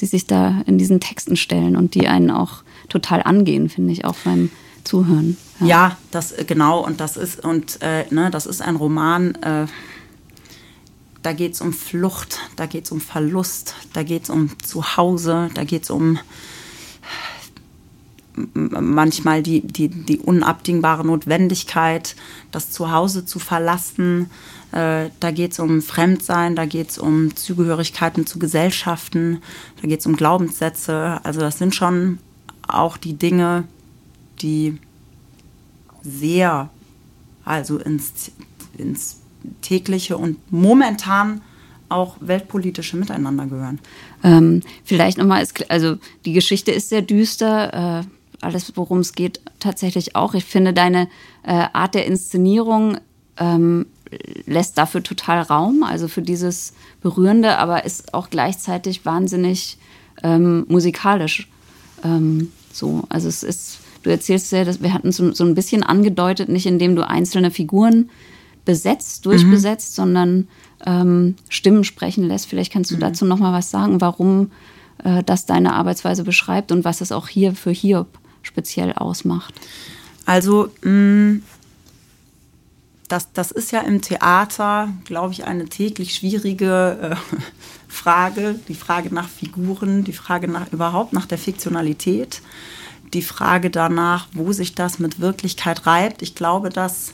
die 0.00 0.06
sich 0.06 0.26
da 0.26 0.60
in 0.66 0.76
diesen 0.76 1.00
Texten 1.00 1.36
stellen 1.36 1.76
und 1.76 1.94
die 1.94 2.08
einen 2.08 2.30
auch 2.30 2.62
total 2.90 3.22
angehen, 3.22 3.70
finde 3.70 3.94
ich, 3.94 4.04
auch 4.04 4.16
beim 4.22 4.50
Zuhören. 4.84 5.38
Ja, 5.60 5.66
ja 5.66 5.96
das 6.10 6.34
genau 6.46 6.84
und 6.84 7.00
das 7.00 7.16
ist 7.16 7.42
und 7.42 7.80
äh, 7.80 8.04
ne, 8.10 8.30
das 8.30 8.44
ist 8.44 8.60
ein 8.60 8.76
Roman. 8.76 9.34
Äh, 9.36 9.66
da 11.26 11.32
geht 11.32 11.54
es 11.54 11.60
um 11.60 11.72
Flucht, 11.72 12.38
da 12.54 12.66
geht 12.66 12.84
es 12.84 12.92
um 12.92 13.00
Verlust, 13.00 13.74
da 13.94 14.04
geht 14.04 14.22
es 14.22 14.30
um 14.30 14.56
Zuhause, 14.60 15.50
da 15.54 15.64
geht 15.64 15.82
es 15.82 15.90
um 15.90 16.20
manchmal 18.54 19.42
die, 19.42 19.60
die, 19.60 19.88
die 19.88 20.20
unabdingbare 20.20 21.04
Notwendigkeit, 21.04 22.14
das 22.52 22.70
Zuhause 22.70 23.26
zu 23.26 23.40
verlassen. 23.40 24.30
Äh, 24.70 25.10
da 25.18 25.32
geht 25.32 25.50
es 25.50 25.58
um 25.58 25.82
Fremdsein, 25.82 26.54
da 26.54 26.64
geht 26.64 26.90
es 26.90 26.98
um 26.98 27.34
Zugehörigkeiten 27.34 28.24
zu 28.24 28.38
Gesellschaften, 28.38 29.42
da 29.82 29.88
geht 29.88 29.98
es 29.98 30.06
um 30.06 30.14
Glaubenssätze. 30.14 31.18
Also 31.24 31.40
das 31.40 31.58
sind 31.58 31.74
schon 31.74 32.20
auch 32.68 32.96
die 32.96 33.14
Dinge, 33.14 33.64
die 34.42 34.78
sehr 36.04 36.70
also 37.44 37.78
ins, 37.78 38.30
ins 38.78 39.22
tägliche 39.62 40.16
und 40.16 40.38
momentan 40.52 41.40
auch 41.88 42.16
weltpolitische 42.20 42.96
Miteinander 42.96 43.46
gehören. 43.46 43.78
Ähm, 44.24 44.62
vielleicht 44.84 45.18
nochmal, 45.18 45.46
also 45.68 45.96
die 46.24 46.32
Geschichte 46.32 46.72
ist 46.72 46.88
sehr 46.88 47.02
düster, 47.02 48.02
äh, 48.02 48.06
alles 48.40 48.72
worum 48.76 48.98
es 48.98 49.12
geht 49.12 49.40
tatsächlich 49.60 50.16
auch. 50.16 50.34
Ich 50.34 50.44
finde 50.44 50.72
deine 50.72 51.08
äh, 51.42 51.66
Art 51.72 51.94
der 51.94 52.06
Inszenierung 52.06 52.98
ähm, 53.38 53.86
lässt 54.46 54.78
dafür 54.78 55.02
total 55.02 55.42
Raum, 55.42 55.82
also 55.82 56.08
für 56.08 56.22
dieses 56.22 56.72
Berührende, 57.02 57.58
aber 57.58 57.84
ist 57.84 58.14
auch 58.14 58.30
gleichzeitig 58.30 59.04
wahnsinnig 59.04 59.78
ähm, 60.22 60.64
musikalisch. 60.68 61.48
Ähm, 62.04 62.52
so, 62.72 63.04
also 63.08 63.28
es 63.28 63.42
ist, 63.42 63.78
du 64.02 64.10
erzählst 64.10 64.52
ja, 64.52 64.64
dass 64.64 64.82
wir 64.82 64.92
hatten 64.92 65.12
so, 65.12 65.32
so 65.32 65.44
ein 65.44 65.54
bisschen 65.54 65.82
angedeutet, 65.82 66.48
nicht 66.48 66.66
indem 66.66 66.94
du 66.96 67.06
einzelne 67.06 67.50
Figuren 67.50 68.10
besetzt, 68.66 69.24
durchbesetzt, 69.24 69.92
mhm. 69.92 70.02
sondern 70.02 70.48
ähm, 70.84 71.36
Stimmen 71.48 71.84
sprechen 71.84 72.24
lässt. 72.24 72.46
Vielleicht 72.46 72.72
kannst 72.72 72.90
du 72.90 72.96
mhm. 72.96 73.00
dazu 73.00 73.24
noch 73.24 73.38
mal 73.38 73.54
was 73.54 73.70
sagen, 73.70 74.02
warum 74.02 74.50
äh, 75.02 75.22
das 75.22 75.46
deine 75.46 75.72
Arbeitsweise 75.72 76.24
beschreibt 76.24 76.70
und 76.72 76.84
was 76.84 77.00
es 77.00 77.12
auch 77.12 77.28
hier 77.28 77.54
für 77.54 77.70
Hiob 77.70 78.08
speziell 78.42 78.92
ausmacht. 78.92 79.54
Also 80.26 80.68
mh, 80.82 80.90
mm, 80.90 81.42
das, 83.08 83.32
das 83.32 83.52
ist 83.52 83.70
ja 83.70 83.80
im 83.80 84.02
Theater, 84.02 84.88
glaube 85.04 85.32
ich, 85.32 85.44
eine 85.44 85.66
täglich 85.66 86.14
schwierige 86.14 87.12
äh, 87.12 87.16
Frage. 87.88 88.58
Die 88.68 88.74
Frage 88.74 89.14
nach 89.14 89.28
Figuren, 89.28 90.04
die 90.04 90.12
Frage 90.12 90.48
nach 90.48 90.72
überhaupt 90.72 91.12
nach 91.12 91.26
der 91.26 91.38
Fiktionalität, 91.38 92.42
die 93.14 93.22
Frage 93.22 93.70
danach, 93.70 94.26
wo 94.32 94.52
sich 94.52 94.74
das 94.74 94.98
mit 94.98 95.20
Wirklichkeit 95.20 95.86
reibt. 95.86 96.22
Ich 96.22 96.34
glaube, 96.34 96.70
dass 96.70 97.12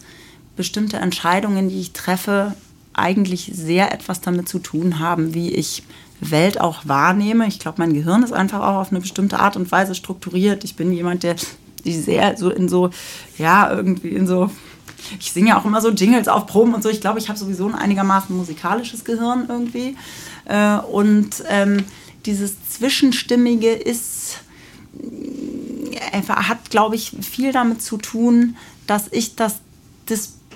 bestimmte 0.57 0.99
Entscheidungen, 0.99 1.69
die 1.69 1.81
ich 1.81 1.93
treffe, 1.93 2.55
eigentlich 2.95 3.51
sehr 3.55 3.93
etwas 3.93 4.21
damit 4.21 4.49
zu 4.49 4.59
tun 4.59 4.99
haben, 4.99 5.35
wie 5.35 5.51
ich 5.51 5.83
Welt 6.21 6.61
auch 6.61 6.87
wahrnehme. 6.87 7.47
Ich 7.47 7.59
glaube, 7.59 7.77
mein 7.79 7.95
Gehirn 7.95 8.23
ist 8.23 8.33
einfach 8.33 8.61
auch 8.61 8.81
auf 8.81 8.91
eine 8.91 9.01
bestimmte 9.01 9.41
Art 9.41 9.57
und 9.57 9.73
Weise 9.73 9.95
strukturiert. 9.95 10.63
Ich 10.65 10.77
bin 10.77 10.93
jemand, 10.93 11.23
der 11.23 11.37
die 11.85 11.99
sehr 11.99 12.37
so 12.37 12.51
in 12.51 12.69
so, 12.69 12.91
ja, 13.39 13.73
irgendwie 13.73 14.11
in 14.11 14.27
so 14.27 14.51
ich 15.19 15.33
singe 15.33 15.49
ja 15.49 15.59
auch 15.59 15.65
immer 15.65 15.81
so 15.81 15.91
Jingles 15.91 16.29
auf 16.29 16.47
Proben 16.47 16.75
und 16.75 16.83
so. 16.83 16.89
Ich 16.89 17.01
glaube, 17.01 17.19
ich 17.19 17.29
habe 17.29 17.39
sowieso 17.39 17.67
ein 17.67 17.75
einigermaßen 17.75 18.37
musikalisches 18.37 19.05
Gehirn 19.05 19.47
irgendwie. 19.49 19.97
Äh, 20.45 20.77
und 20.79 21.43
ähm, 21.49 21.85
dieses 22.25 22.69
Zwischenstimmige 22.69 23.73
ist, 23.73 24.39
äh, 26.13 26.23
hat, 26.23 26.71
glaube 26.71 26.95
ich, 26.95 27.13
viel 27.21 27.53
damit 27.53 27.83
zu 27.83 27.97
tun, 27.97 28.57
dass 28.87 29.09
ich 29.11 29.35
das 29.35 29.57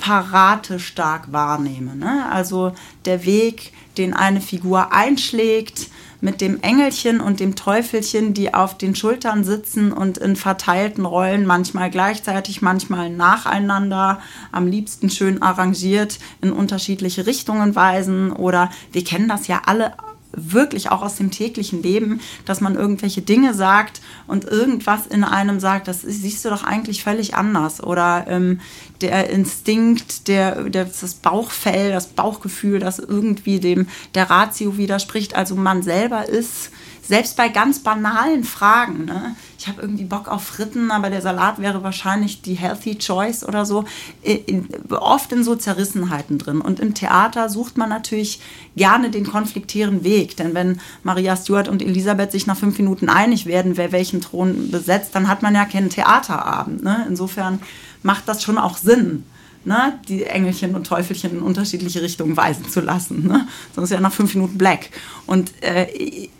Disparate 0.07 0.79
stark 0.79 1.33
wahrnehme. 1.33 1.97
Ne? 1.97 2.27
Also 2.31 2.73
der 3.07 3.25
Weg, 3.25 3.73
den 3.99 4.15
eine 4.15 4.41
Figur 4.41 4.93
einschlägt, 4.93 5.89
mit 6.21 6.41
dem 6.41 6.61
Engelchen 6.63 7.21
und 7.21 7.41
dem 7.41 7.57
Teufelchen, 7.57 8.33
die 8.33 8.55
auf 8.55 8.79
den 8.79 8.95
Schultern 8.95 9.45
sitzen 9.45 9.93
und 9.93 10.17
in 10.17 10.35
verteilten 10.35 11.05
Rollen, 11.05 11.45
manchmal 11.45 11.91
gleichzeitig, 11.91 12.63
manchmal 12.63 13.11
nacheinander, 13.11 14.21
am 14.51 14.67
liebsten 14.67 15.11
schön 15.11 15.43
arrangiert 15.43 16.19
in 16.41 16.53
unterschiedliche 16.53 17.27
Richtungen 17.27 17.75
weisen. 17.75 18.33
Oder 18.33 18.71
wir 18.93 19.05
kennen 19.05 19.29
das 19.29 19.47
ja 19.47 19.63
alle 19.67 19.93
wirklich 20.37 20.91
auch 20.91 21.03
aus 21.03 21.17
dem 21.17 21.31
täglichen 21.31 21.83
Leben, 21.83 22.21
dass 22.45 22.61
man 22.61 22.77
irgendwelche 22.77 23.23
Dinge 23.23 23.55
sagt 23.55 24.01
und 24.27 24.45
irgendwas 24.45 25.07
in 25.07 25.25
einem 25.25 25.61
sagt, 25.61 25.89
das 25.89 26.03
siehst 26.03 26.45
du 26.45 26.51
doch 26.51 26.63
eigentlich 26.63 27.03
völlig 27.03 27.35
anders. 27.35 27.83
Oder 27.83 28.27
ähm, 28.29 28.61
der 29.01 29.31
Instinkt, 29.31 30.29
der, 30.29 30.65
der, 30.65 30.85
das 30.85 31.15
Bauchfell, 31.15 31.91
das 31.93 32.09
Bauchgefühl, 32.09 32.79
das 32.79 32.99
irgendwie 32.99 33.61
dem 33.61 33.89
der 34.15 34.31
Ratio 34.31 34.77
widerspricht. 34.77 35.35
Also 35.35 35.57
man 35.57 35.83
selber 35.83 36.29
ist 36.29 36.71
selbst 37.07 37.37
bei 37.37 37.49
ganz 37.49 37.79
banalen 37.81 38.45
Fragen, 38.45 39.05
ne? 39.05 39.37
ich 39.59 39.69
habe 39.69 39.83
irgendwie 39.83 40.05
Bock 40.05 40.29
auf 40.29 40.45
Fritten, 40.45 40.91
aber 40.91 41.11
der 41.11 41.23
Salat 41.23 41.61
wäre 41.61 41.83
wahrscheinlich 41.83 42.43
die 42.43 42.55
healthy 42.55 42.99
choice 42.99 43.45
oder 43.45 43.65
so, 43.65 43.85
in, 44.23 44.69
oft 44.91 45.33
in 45.33 45.45
so 45.45 45.57
Zerrissenheiten 45.57 46.39
drin. 46.39 46.61
Und 46.61 46.81
im 46.81 46.95
Theater 46.95 47.49
sucht 47.49 47.77
man 47.77 47.89
natürlich 47.89 48.41
gerne 48.77 49.11
den 49.11 49.27
konfliktären 49.27 50.05
Weg, 50.05 50.37
denn 50.37 50.55
wenn 50.55 50.81
Maria 51.03 51.37
Stuart 51.37 51.69
und 51.69 51.83
Elisabeth 51.83 52.33
sich 52.33 52.47
nach 52.47 52.57
fünf 52.57 52.79
Minuten 52.79 53.09
einig 53.09 53.47
werden, 53.47 53.77
wer 53.77 53.93
welchen 53.93 54.21
Thron 54.21 54.71
besetzt, 54.71 55.15
dann 55.15 55.29
hat 55.29 55.43
man 55.43 55.55
ja 55.55 55.65
keinen 55.65 55.91
Theaterabend. 55.91 56.83
Ne? 56.83 57.07
Insofern 57.09 57.61
macht 58.03 58.29
das 58.29 58.43
schon 58.43 58.59
auch 58.59 58.77
Sinn 58.77 59.25
ne, 59.67 59.99
die 60.09 60.25
Engelchen 60.25 60.75
und 60.75 60.87
Teufelchen 60.87 61.33
in 61.33 61.43
unterschiedliche 61.43 62.01
Richtungen 62.01 62.37
weisen 62.37 62.69
zu 62.69 62.81
lassen. 62.81 63.27
Ne? 63.27 63.47
Sonst 63.75 63.91
ja 63.91 64.01
nach 64.01 64.13
fünf 64.13 64.35
Minuten 64.35 64.57
Black. 64.57 64.91
Und 65.27 65.53
äh, 65.63 65.87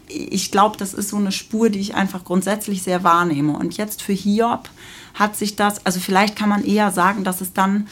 ich 0.09 0.51
glaube, 0.53 0.77
das 0.79 0.95
ist 0.95 1.09
so 1.09 1.17
eine 1.17 1.33
Spur, 1.33 1.69
die 1.69 1.81
ich 1.81 1.95
einfach 1.95 2.25
grundsätzlich 2.25 2.83
sehr 2.83 3.03
wahrnehme. 3.03 3.57
Und 3.57 3.77
jetzt 3.77 4.03
für 4.03 4.13
Hiob 4.13 4.71
hat 5.15 5.37
sich 5.37 5.57
das, 5.57 5.85
also 5.85 5.99
vielleicht 5.99 6.37
kann 6.37 6.49
man 6.49 6.65
eher 6.65 6.93
sagen, 6.93 7.25
dass 7.25 7.41
es 7.41 7.53
dann 7.53 7.89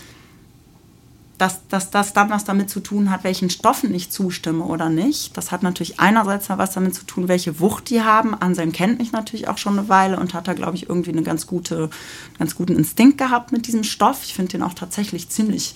dass, 1.38 1.66
dass 1.68 1.90
das 1.90 2.12
dann 2.12 2.30
was 2.30 2.44
damit 2.44 2.70
zu 2.70 2.80
tun 2.80 3.10
hat, 3.10 3.24
welchen 3.24 3.50
Stoffen 3.50 3.92
ich 3.92 4.10
zustimme 4.10 4.64
oder 4.64 4.88
nicht. 4.88 5.36
Das 5.36 5.50
hat 5.50 5.62
natürlich 5.62 5.98
einerseits 5.98 6.48
was 6.48 6.72
damit 6.72 6.94
zu 6.94 7.04
tun, 7.04 7.26
welche 7.26 7.58
Wucht 7.58 7.90
die 7.90 8.02
haben. 8.02 8.34
Anselm 8.34 8.72
kennt 8.72 8.98
mich 8.98 9.12
natürlich 9.12 9.48
auch 9.48 9.58
schon 9.58 9.78
eine 9.78 9.88
Weile 9.88 10.18
und 10.20 10.34
hat 10.34 10.46
da, 10.46 10.52
glaube 10.52 10.76
ich, 10.76 10.88
irgendwie 10.88 11.10
einen 11.10 11.24
ganz, 11.24 11.46
gute, 11.46 11.90
ganz 12.38 12.54
guten 12.54 12.76
Instinkt 12.76 13.18
gehabt 13.18 13.50
mit 13.50 13.66
diesem 13.66 13.82
Stoff. 13.82 14.20
Ich 14.24 14.34
finde 14.34 14.52
den 14.52 14.62
auch 14.62 14.74
tatsächlich 14.74 15.28
ziemlich 15.28 15.74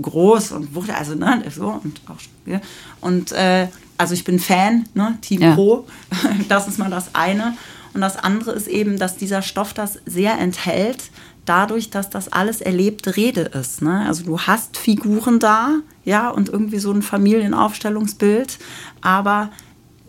groß 0.00 0.52
und 0.52 0.74
wuchtig, 0.74 0.94
also 0.94 1.14
ne, 1.14 1.42
so 1.54 1.80
und 1.84 2.00
auch 2.08 2.16
ja. 2.44 2.60
und 3.00 3.32
äh, 3.32 3.68
also 3.98 4.14
ich 4.14 4.24
bin 4.24 4.40
Fan, 4.40 4.88
ne, 4.94 5.18
Team 5.20 5.42
ja. 5.42 5.54
Pro, 5.54 5.86
das 6.48 6.66
ist 6.66 6.78
mal 6.78 6.90
das 6.90 7.14
eine 7.14 7.56
und 7.92 8.00
das 8.00 8.16
andere 8.16 8.52
ist 8.52 8.68
eben, 8.68 8.98
dass 8.98 9.16
dieser 9.16 9.42
Stoff 9.42 9.74
das 9.74 9.98
sehr 10.06 10.38
enthält, 10.38 11.10
dadurch, 11.50 11.90
dass 11.90 12.08
das 12.08 12.32
alles 12.32 12.60
erlebte 12.60 13.16
Rede 13.16 13.40
ist. 13.40 13.82
Ne? 13.82 14.06
Also 14.06 14.22
du 14.22 14.38
hast 14.38 14.76
Figuren 14.76 15.40
da, 15.40 15.80
ja, 16.04 16.30
und 16.30 16.48
irgendwie 16.48 16.78
so 16.78 16.92
ein 16.92 17.02
Familienaufstellungsbild, 17.02 18.58
aber 19.00 19.50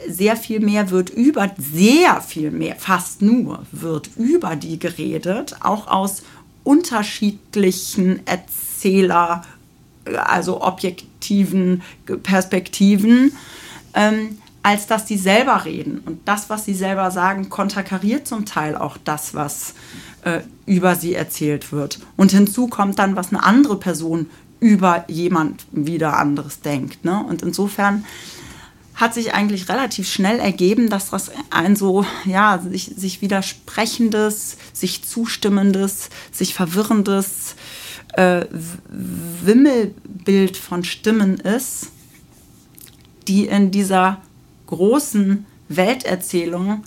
sehr 0.07 0.35
viel 0.35 0.59
mehr 0.59 0.91
wird 0.91 1.09
über, 1.09 1.49
sehr 1.57 2.21
viel 2.21 2.51
mehr, 2.51 2.75
fast 2.75 3.23
nur 3.23 3.65
wird 3.71 4.11
über 4.17 4.55
die 4.55 4.77
geredet, 4.77 5.55
auch 5.61 5.87
aus 5.87 6.21
unterschiedlichen 6.63 8.25
Erzähler, 8.27 9.43
also 10.05 10.61
objektiven 10.61 11.81
Perspektiven. 12.21 13.31
Ähm, 13.95 14.37
als 14.63 14.85
dass 14.85 15.05
die 15.05 15.17
selber 15.17 15.65
reden. 15.65 16.03
Und 16.05 16.27
das, 16.27 16.49
was 16.49 16.65
sie 16.65 16.75
selber 16.75 17.09
sagen, 17.09 17.49
konterkariert 17.49 18.27
zum 18.27 18.45
Teil 18.45 18.75
auch 18.75 18.97
das, 19.03 19.33
was 19.33 19.73
äh, 20.23 20.41
über 20.65 20.95
sie 20.95 21.13
erzählt 21.13 21.71
wird. 21.71 21.99
Und 22.17 22.31
hinzu 22.31 22.67
kommt 22.67 22.99
dann, 22.99 23.15
was 23.15 23.29
eine 23.29 23.43
andere 23.43 23.77
Person 23.77 24.27
über 24.59 25.05
jemand 25.07 25.65
wieder 25.71 26.17
anderes 26.17 26.61
denkt. 26.61 27.03
Ne? 27.03 27.23
Und 27.27 27.41
insofern 27.41 28.05
hat 28.93 29.15
sich 29.15 29.33
eigentlich 29.33 29.67
relativ 29.67 30.07
schnell 30.07 30.39
ergeben, 30.39 30.89
dass 30.89 31.09
das 31.09 31.31
ein 31.49 31.75
so, 31.75 32.05
ja, 32.25 32.59
sich, 32.59 32.93
sich 32.95 33.21
widersprechendes, 33.21 34.57
sich 34.73 35.03
zustimmendes, 35.03 36.09
sich 36.31 36.53
verwirrendes 36.53 37.55
äh, 38.13 38.45
Wimmelbild 38.89 40.55
von 40.57 40.83
Stimmen 40.83 41.39
ist, 41.39 41.87
die 43.27 43.47
in 43.47 43.71
dieser 43.71 44.21
großen 44.67 45.45
Welterzählung 45.67 46.83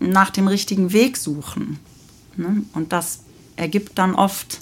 nach 0.00 0.30
dem 0.30 0.48
richtigen 0.48 0.92
Weg 0.92 1.16
suchen. 1.16 1.78
Ne? 2.36 2.62
Und 2.72 2.92
das 2.92 3.20
ergibt 3.56 3.98
dann 3.98 4.14
oft 4.14 4.60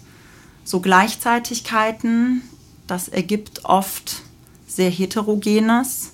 so 0.65 0.81
Gleichzeitigkeiten, 0.81 2.43
das 2.87 3.09
ergibt 3.09 3.65
oft 3.65 4.23
sehr 4.67 4.91
heterogenes, 4.91 6.13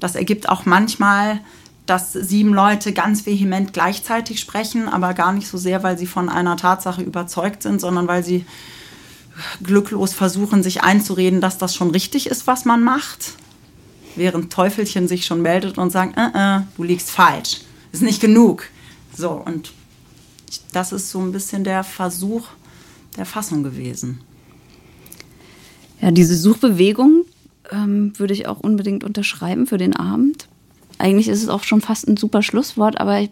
das 0.00 0.14
ergibt 0.14 0.48
auch 0.48 0.66
manchmal, 0.66 1.40
dass 1.86 2.12
sieben 2.12 2.52
Leute 2.52 2.92
ganz 2.92 3.24
vehement 3.24 3.72
gleichzeitig 3.72 4.40
sprechen, 4.40 4.88
aber 4.88 5.14
gar 5.14 5.32
nicht 5.32 5.48
so 5.48 5.56
sehr, 5.56 5.82
weil 5.82 5.96
sie 5.96 6.06
von 6.06 6.28
einer 6.28 6.56
Tatsache 6.56 7.02
überzeugt 7.02 7.62
sind, 7.62 7.80
sondern 7.80 8.06
weil 8.06 8.22
sie 8.22 8.44
glücklos 9.62 10.12
versuchen, 10.12 10.62
sich 10.62 10.82
einzureden, 10.82 11.40
dass 11.40 11.58
das 11.58 11.74
schon 11.74 11.90
richtig 11.90 12.26
ist, 12.26 12.46
was 12.46 12.64
man 12.64 12.82
macht, 12.82 13.32
während 14.16 14.52
Teufelchen 14.52 15.08
sich 15.08 15.24
schon 15.24 15.40
meldet 15.40 15.78
und 15.78 15.90
sagt, 15.90 16.18
äh, 16.18 16.58
äh, 16.58 16.60
du 16.76 16.82
liegst 16.82 17.10
falsch, 17.10 17.60
ist 17.92 18.02
nicht 18.02 18.20
genug. 18.20 18.64
So, 19.16 19.30
und 19.30 19.72
das 20.72 20.92
ist 20.92 21.10
so 21.10 21.20
ein 21.20 21.32
bisschen 21.32 21.64
der 21.64 21.84
Versuch 21.84 22.48
der 23.16 23.26
Fassung 23.26 23.62
gewesen. 23.62 24.20
Ja, 26.00 26.10
diese 26.10 26.36
Suchbewegung 26.36 27.24
ähm, 27.70 28.12
würde 28.18 28.34
ich 28.34 28.46
auch 28.46 28.60
unbedingt 28.60 29.04
unterschreiben 29.04 29.66
für 29.66 29.78
den 29.78 29.94
Abend. 29.94 30.48
Eigentlich 30.98 31.28
ist 31.28 31.42
es 31.42 31.48
auch 31.48 31.64
schon 31.64 31.80
fast 31.80 32.08
ein 32.08 32.16
super 32.16 32.42
Schlusswort, 32.42 33.00
aber 33.00 33.26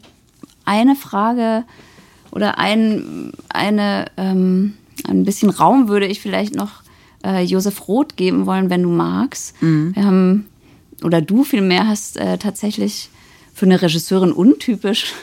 eine 0.64 0.96
Frage 0.96 1.64
oder 2.30 2.58
ein, 2.58 3.32
eine, 3.48 4.06
ähm, 4.16 4.74
ein 5.06 5.24
bisschen 5.24 5.50
Raum 5.50 5.88
würde 5.88 6.06
ich 6.06 6.20
vielleicht 6.20 6.54
noch 6.54 6.82
äh, 7.24 7.42
Josef 7.42 7.88
Roth 7.88 8.16
geben 8.16 8.46
wollen, 8.46 8.70
wenn 8.70 8.82
du 8.82 8.90
magst. 8.90 9.54
Wir 9.94 10.04
haben, 10.04 10.46
oder 11.02 11.20
du 11.20 11.44
vielmehr 11.44 11.86
hast 11.86 12.16
äh, 12.16 12.38
tatsächlich 12.38 13.10
für 13.54 13.66
eine 13.66 13.80
Regisseurin 13.80 14.32
untypisch 14.32 15.14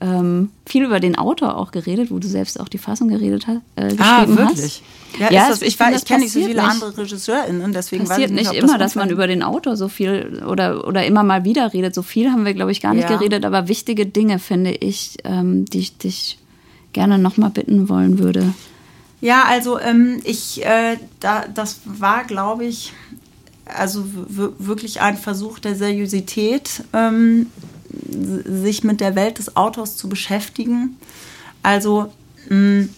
ähm, 0.00 0.50
viel 0.66 0.84
über 0.84 1.00
den 1.00 1.16
Autor 1.16 1.56
auch 1.56 1.70
geredet, 1.72 2.10
wo 2.10 2.18
du 2.18 2.28
selbst 2.28 2.60
auch 2.60 2.68
die 2.68 2.78
Fassung 2.78 3.08
geredet 3.08 3.46
hast, 3.46 3.60
äh, 3.76 3.88
geschrieben 3.96 4.00
Ah, 4.38 4.44
hast. 4.46 4.56
wirklich? 4.56 4.82
Ja, 5.18 5.30
Ja, 5.32 5.42
ist 5.44 5.60
das, 5.60 5.62
ich 5.62 5.74
weiß- 5.76 5.90
das 5.92 6.02
ich 6.02 6.08
kenne 6.08 6.20
nicht 6.24 6.32
so 6.32 6.40
viele 6.40 6.54
nicht. 6.54 6.70
andere 6.70 6.96
RegisseurInnen, 6.98 7.72
deswegen 7.72 8.02
weiß 8.04 8.08
passiert 8.10 8.30
ich 8.30 8.36
nicht, 8.36 8.50
nicht 8.52 8.58
immer, 8.62 8.78
das 8.78 8.92
dass 8.92 8.94
man 8.94 9.10
über 9.10 9.26
den 9.26 9.42
Autor 9.42 9.76
so 9.76 9.88
viel 9.88 10.42
oder, 10.46 10.86
oder 10.86 11.04
immer 11.06 11.22
mal 11.24 11.44
wieder 11.44 11.72
redet. 11.72 11.94
So 11.94 12.02
viel 12.02 12.30
haben 12.30 12.44
wir, 12.44 12.54
glaube 12.54 12.70
ich, 12.72 12.80
gar 12.80 12.94
nicht 12.94 13.08
Ja. 13.10 13.16
geredet, 13.16 13.44
aber 13.44 13.66
wichtige 13.68 14.06
Dinge 14.06 14.38
finde 14.38 14.70
ich, 14.72 15.16
ähm, 15.24 15.64
die 15.64 15.78
ich 15.80 15.96
dich 15.98 16.38
gerne 16.92 17.18
nochmal 17.18 17.50
bitten 17.50 17.88
wollen 17.88 18.18
würde. 18.18 18.52
Ja, 19.20 19.44
also 19.48 19.80
ähm, 19.80 20.20
ich, 20.24 20.64
äh, 20.64 20.96
da, 21.20 21.44
das 21.52 21.80
war, 21.84 22.24
glaube 22.24 22.64
ich, 22.66 22.92
also 23.64 24.04
wirklich 24.58 25.00
ein 25.00 25.16
Versuch 25.16 25.58
der 25.58 25.74
Seriosität, 25.74 26.84
ähm, 26.92 27.46
sich 28.08 28.84
mit 28.84 29.00
der 29.00 29.14
Welt 29.14 29.38
des 29.38 29.56
Autors 29.56 29.96
zu 29.96 30.08
beschäftigen. 30.08 30.96
Also, 31.62 32.12
mh, 32.48 32.88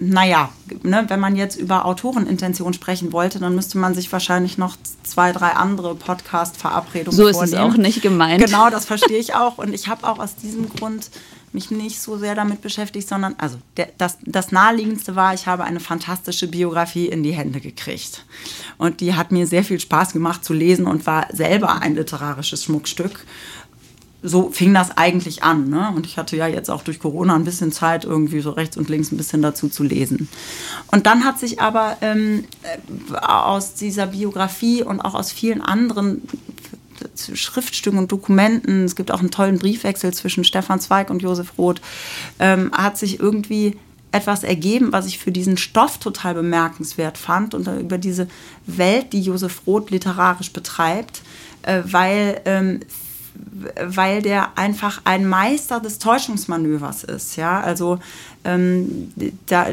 naja, 0.00 0.50
ne, 0.82 1.04
wenn 1.08 1.20
man 1.20 1.36
jetzt 1.36 1.56
über 1.56 1.84
Autorenintention 1.86 2.74
sprechen 2.74 3.12
wollte, 3.12 3.38
dann 3.38 3.54
müsste 3.54 3.78
man 3.78 3.94
sich 3.94 4.10
wahrscheinlich 4.12 4.58
noch 4.58 4.76
zwei, 5.02 5.32
drei 5.32 5.50
andere 5.50 5.94
Podcast-Verabredungen 5.94 7.16
So 7.16 7.26
ist 7.26 7.40
es 7.40 7.50
vornehmen. 7.50 7.72
auch 7.72 7.76
nicht 7.76 8.02
gemeint. 8.02 8.44
Genau, 8.44 8.70
das 8.70 8.84
verstehe 8.86 9.18
ich 9.18 9.34
auch. 9.34 9.58
Und 9.58 9.72
ich 9.72 9.88
habe 9.88 10.06
auch 10.06 10.18
aus 10.18 10.36
diesem 10.36 10.68
Grund 10.68 11.10
mich 11.52 11.70
nicht 11.70 12.02
so 12.02 12.18
sehr 12.18 12.34
damit 12.34 12.62
beschäftigt, 12.62 13.08
sondern, 13.08 13.36
also 13.38 13.58
der, 13.76 13.88
das, 13.96 14.18
das 14.26 14.50
Naheliegendste 14.50 15.14
war, 15.14 15.34
ich 15.34 15.46
habe 15.46 15.62
eine 15.62 15.78
fantastische 15.78 16.48
Biografie 16.48 17.06
in 17.06 17.22
die 17.22 17.32
Hände 17.32 17.60
gekriegt. 17.60 18.24
Und 18.76 19.00
die 19.00 19.14
hat 19.14 19.30
mir 19.30 19.46
sehr 19.46 19.62
viel 19.62 19.78
Spaß 19.78 20.12
gemacht 20.12 20.44
zu 20.44 20.52
lesen 20.52 20.86
und 20.86 21.06
war 21.06 21.28
selber 21.32 21.80
ein 21.80 21.94
literarisches 21.94 22.64
Schmuckstück. 22.64 23.24
So 24.26 24.50
fing 24.50 24.72
das 24.72 24.96
eigentlich 24.96 25.42
an. 25.42 25.68
Ne? 25.68 25.92
Und 25.94 26.06
ich 26.06 26.16
hatte 26.16 26.36
ja 26.36 26.46
jetzt 26.46 26.70
auch 26.70 26.82
durch 26.82 26.98
Corona 26.98 27.34
ein 27.34 27.44
bisschen 27.44 27.72
Zeit, 27.72 28.04
irgendwie 28.04 28.40
so 28.40 28.50
rechts 28.50 28.76
und 28.76 28.88
links 28.88 29.12
ein 29.12 29.18
bisschen 29.18 29.42
dazu 29.42 29.68
zu 29.68 29.82
lesen. 29.82 30.28
Und 30.90 31.06
dann 31.06 31.24
hat 31.24 31.38
sich 31.38 31.60
aber 31.60 31.98
ähm, 32.00 32.44
äh, 32.62 33.16
aus 33.16 33.74
dieser 33.74 34.06
Biografie 34.06 34.82
und 34.82 35.00
auch 35.00 35.14
aus 35.14 35.30
vielen 35.30 35.60
anderen 35.60 36.22
Schriftstücken 37.34 37.98
und 37.98 38.12
Dokumenten, 38.12 38.84
es 38.84 38.96
gibt 38.96 39.10
auch 39.10 39.20
einen 39.20 39.30
tollen 39.30 39.58
Briefwechsel 39.58 40.14
zwischen 40.14 40.44
Stefan 40.44 40.80
Zweig 40.80 41.10
und 41.10 41.22
Josef 41.22 41.58
Roth, 41.58 41.80
ähm, 42.38 42.70
hat 42.72 42.96
sich 42.96 43.20
irgendwie 43.20 43.76
etwas 44.12 44.44
ergeben, 44.44 44.92
was 44.92 45.06
ich 45.06 45.18
für 45.18 45.32
diesen 45.32 45.56
Stoff 45.56 45.98
total 45.98 46.34
bemerkenswert 46.34 47.18
fand 47.18 47.52
und 47.52 47.66
über 47.66 47.98
diese 47.98 48.28
Welt, 48.64 49.12
die 49.12 49.20
Josef 49.20 49.62
Roth 49.66 49.90
literarisch 49.90 50.52
betreibt, 50.52 51.22
äh, 51.62 51.82
weil 51.84 52.40
ähm, 52.44 52.80
weil 53.80 54.22
der 54.22 54.58
einfach 54.58 55.02
ein 55.04 55.26
Meister 55.26 55.80
des 55.80 55.98
Täuschungsmanövers 55.98 57.04
ist. 57.04 57.36
Ja, 57.36 57.60
also 57.60 57.98
ähm, 58.44 59.12
da, 59.46 59.66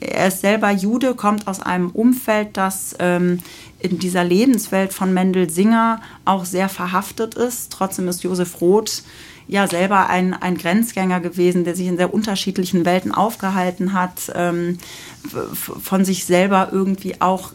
er 0.00 0.28
ist 0.28 0.40
selber 0.40 0.70
Jude, 0.70 1.14
kommt 1.14 1.46
aus 1.46 1.60
einem 1.60 1.90
Umfeld, 1.90 2.56
das 2.56 2.94
ähm, 2.98 3.40
in 3.80 3.98
dieser 3.98 4.24
Lebenswelt 4.24 4.92
von 4.92 5.12
Mendel 5.12 5.50
Singer 5.50 6.00
auch 6.24 6.44
sehr 6.44 6.68
verhaftet 6.68 7.34
ist. 7.34 7.72
Trotzdem 7.72 8.08
ist 8.08 8.22
Josef 8.22 8.60
Roth 8.60 9.02
ja 9.48 9.66
selber 9.66 10.08
ein, 10.08 10.32
ein 10.32 10.56
Grenzgänger 10.56 11.20
gewesen, 11.20 11.64
der 11.64 11.74
sich 11.74 11.88
in 11.88 11.96
sehr 11.96 12.14
unterschiedlichen 12.14 12.84
Welten 12.84 13.12
aufgehalten 13.12 13.92
hat, 13.92 14.30
ähm, 14.34 14.78
von 15.52 16.04
sich 16.04 16.24
selber 16.24 16.68
irgendwie 16.70 17.20
auch 17.20 17.52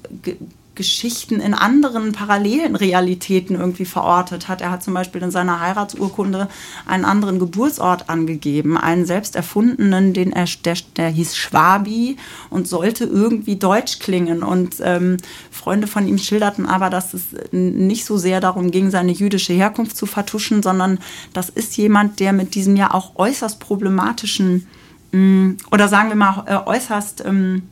Geschichten 0.75 1.39
in 1.39 1.53
anderen 1.53 2.11
parallelen 2.11 2.75
Realitäten 2.75 3.55
irgendwie 3.55 3.85
verortet 3.85 4.47
hat. 4.47 4.61
Er 4.61 4.71
hat 4.71 4.83
zum 4.83 4.93
Beispiel 4.93 5.21
in 5.21 5.31
seiner 5.31 5.59
Heiratsurkunde 5.59 6.49
einen 6.85 7.05
anderen 7.05 7.39
Geburtsort 7.39 8.09
angegeben, 8.09 8.77
einen 8.77 9.05
selbst 9.05 9.35
erfundenen, 9.35 10.13
den 10.13 10.31
er, 10.33 10.45
der, 10.63 10.77
der 10.97 11.09
hieß 11.09 11.35
Schwabi 11.35 12.17
und 12.49 12.67
sollte 12.67 13.05
irgendwie 13.05 13.55
deutsch 13.55 13.99
klingen. 13.99 14.43
Und 14.43 14.75
ähm, 14.81 15.17
Freunde 15.49 15.87
von 15.87 16.07
ihm 16.07 16.17
schilderten 16.17 16.65
aber, 16.65 16.89
dass 16.89 17.13
es 17.13 17.27
nicht 17.51 18.05
so 18.05 18.17
sehr 18.17 18.41
darum 18.41 18.71
ging, 18.71 18.91
seine 18.91 19.11
jüdische 19.11 19.53
Herkunft 19.53 19.97
zu 19.97 20.05
vertuschen, 20.05 20.61
sondern 20.61 20.99
das 21.33 21.49
ist 21.49 21.77
jemand, 21.77 22.19
der 22.19 22.33
mit 22.33 22.55
diesem 22.55 22.75
ja 22.75 22.93
auch 22.93 23.15
äußerst 23.15 23.59
problematischen 23.59 24.67
mh, 25.11 25.55
oder 25.71 25.87
sagen 25.87 26.09
wir 26.09 26.15
mal 26.15 26.43
äh, 26.47 26.69
äußerst 26.69 27.23
ähm, 27.25 27.63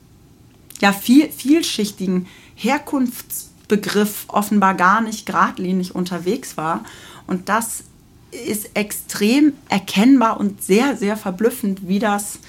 ja, 0.79 0.91
viel, 0.91 1.29
vielschichtigen 1.29 2.27
Herkunftsbegriff 2.55 4.25
offenbar 4.27 4.75
gar 4.75 5.01
nicht 5.01 5.25
geradlinig 5.25 5.95
unterwegs 5.95 6.57
war. 6.57 6.83
Und 7.27 7.49
das 7.49 7.83
ist 8.31 8.71
extrem 8.73 9.53
erkennbar 9.69 10.39
und 10.39 10.63
sehr, 10.63 10.97
sehr 10.97 11.17
verblüffend, 11.17 11.87
wie 11.87 11.99
das 11.99 12.39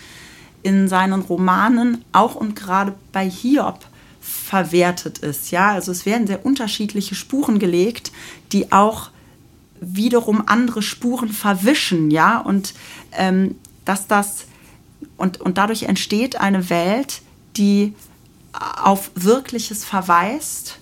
in 0.63 0.89
seinen 0.89 1.21
Romanen 1.21 2.05
auch 2.13 2.35
und 2.35 2.57
gerade 2.57 2.95
bei 3.13 3.29
Hiob 3.29 3.81
verwertet 4.21 5.19
ist. 5.19 5.51
Ja, 5.51 5.73
also 5.73 5.93
es 5.93 6.07
werden 6.07 6.27
sehr 6.27 6.47
unterschiedliche 6.47 7.15
Spuren 7.15 7.59
gelegt, 7.59 8.13
die 8.53 8.73
auch 8.73 9.11
wiederum 9.81 10.43
andere 10.47 10.81
Spuren 10.81 11.29
verwischen, 11.29 12.11
ja, 12.11 12.39
und 12.39 12.73
ähm, 13.13 13.57
dass 13.85 14.07
das 14.07 14.47
und, 15.19 15.41
und 15.41 15.59
dadurch 15.59 15.83
entsteht 15.83 16.41
eine 16.41 16.71
Welt, 16.71 17.21
die 17.57 17.95
auf 18.83 19.11
Wirkliches 19.15 19.85
verweist, 19.85 20.79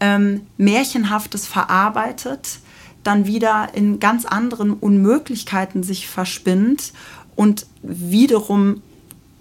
ähm, 0.00 0.46
Märchenhaftes 0.56 1.46
verarbeitet, 1.46 2.58
dann 3.02 3.26
wieder 3.26 3.68
in 3.74 4.00
ganz 4.00 4.24
anderen 4.24 4.72
Unmöglichkeiten 4.72 5.82
sich 5.82 6.08
verspinnt 6.08 6.92
und 7.36 7.66
wiederum 7.82 8.82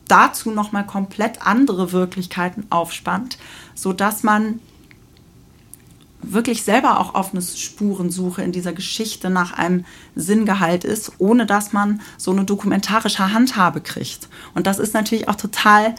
dazu 0.08 0.52
nochmal 0.52 0.86
komplett 0.86 1.46
andere 1.46 1.92
Wirklichkeiten 1.92 2.66
aufspannt, 2.70 3.38
sodass 3.74 4.24
man 4.24 4.60
wirklich 6.22 6.64
selber 6.64 7.00
auch 7.00 7.16
auf 7.16 7.32
eine 7.34 7.42
Spurensuche 7.42 8.42
in 8.42 8.52
dieser 8.52 8.74
Geschichte 8.74 9.30
nach 9.30 9.54
einem 9.54 9.86
Sinngehalt 10.16 10.84
ist, 10.84 11.14
ohne 11.18 11.46
dass 11.46 11.74
man 11.74 12.02
so 12.18 12.32
eine 12.32 12.46
dokumentarische 12.46 13.34
Handhabe 13.34 13.82
kriegt. 13.82 14.30
Und 14.54 14.68
das 14.68 14.80
ist 14.80 14.94
natürlich 14.94 15.28
auch 15.28 15.36
total, 15.36 15.96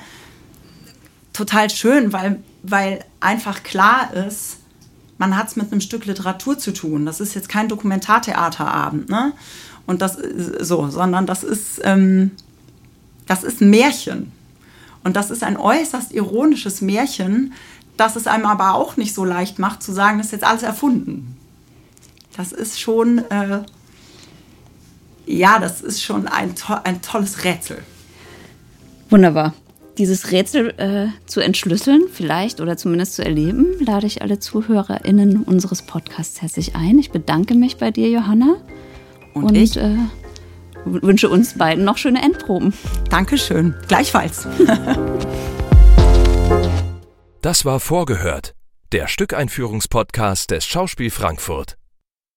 total 1.35 1.69
schön, 1.69 2.15
weil, 2.15 2.43
weil 2.63 3.05
einfach 3.21 3.63
klar 3.63 4.15
ist, 4.15 4.57
man 5.19 5.37
hat 5.37 5.49
es 5.49 5.57
mit 5.57 5.71
einem 5.71 5.83
Stück 5.83 6.07
Literatur 6.07 6.59
zu 6.59 6.73
tun. 6.73 7.05
Das 7.05 7.21
ist 7.21 7.35
jetzt 7.35 7.51
kein 7.51 7.69
Dokumentartheaterabend, 7.69 9.11
ne? 9.11 9.33
Und 9.87 10.01
das 10.01 10.17
ist 10.17 10.67
so, 10.67 10.89
sondern 10.89 11.27
das 11.27 11.45
ist, 11.45 11.81
ähm, 11.85 12.31
das 13.27 13.45
ist 13.45 13.61
ein 13.61 13.69
Märchen. 13.69 14.33
Und 15.03 15.15
das 15.17 15.31
ist 15.31 15.43
ein 15.43 15.59
äußerst 15.59 16.13
ironisches 16.13 16.81
Märchen, 16.81 17.53
das 17.99 18.17
es 18.17 18.27
einem 18.27 18.47
aber 18.47 18.75
auch 18.75 18.97
nicht 18.97 19.15
so 19.15 19.25
leicht 19.25 19.59
macht, 19.59 19.83
zu 19.83 19.93
sagen, 19.93 20.19
das 20.19 20.29
ist 20.29 20.33
jetzt 20.33 20.45
alles 20.45 20.63
erfunden. 20.63 21.37
Das 22.37 22.53
ist 22.53 22.81
schon, 22.81 23.19
äh, 23.31 23.61
ja, 25.27 25.59
das 25.59 25.83
ist 25.83 26.03
schon 26.03 26.27
ein, 26.27 26.57
to 26.57 26.75
ein 26.83 27.03
tolles 27.03 27.45
Rätsel. 27.45 27.83
Wunderbar. 29.11 29.53
Dieses 29.99 30.33
Rätsel 30.33 30.75
äh, 30.79 31.07
zu 31.27 31.41
entschlüsseln, 31.41 32.03
vielleicht 32.13 32.61
oder 32.61 32.77
zumindest 32.77 33.15
zu 33.15 33.25
erleben, 33.25 33.77
lade 33.79 34.09
ich 34.09 34.23
alle 34.23 34.41
ZuhörerInnen 34.41 35.45
unseres 35.45 35.83
Podcasts 35.83 36.43
herzlich 36.43 36.75
ein. 36.75 36.99
Ich 36.99 37.13
bedanke 37.13 37.55
mich 37.55 37.77
bei 37.77 37.93
dir, 37.93 38.09
Johanna. 38.09 38.57
Und, 39.35 39.45
Und, 39.45 39.55
ich, 39.57 39.77
äh, 39.77 39.97
wünsche 40.85 41.29
uns 41.29 41.57
beiden 41.57 41.85
noch 41.85 41.97
schöne 41.97 42.23
Endproben. 42.23 42.75
Dankeschön. 43.09 43.75
Gleichfalls. 43.87 44.49
Das 47.41 47.65
war 47.65 47.79
Vorgehört, 47.79 48.55
der 48.93 49.07
Stückeinführungspodcast 49.07 50.51
des 50.51 50.65
Schauspiel 50.65 51.11
Frankfurt. 51.11 51.77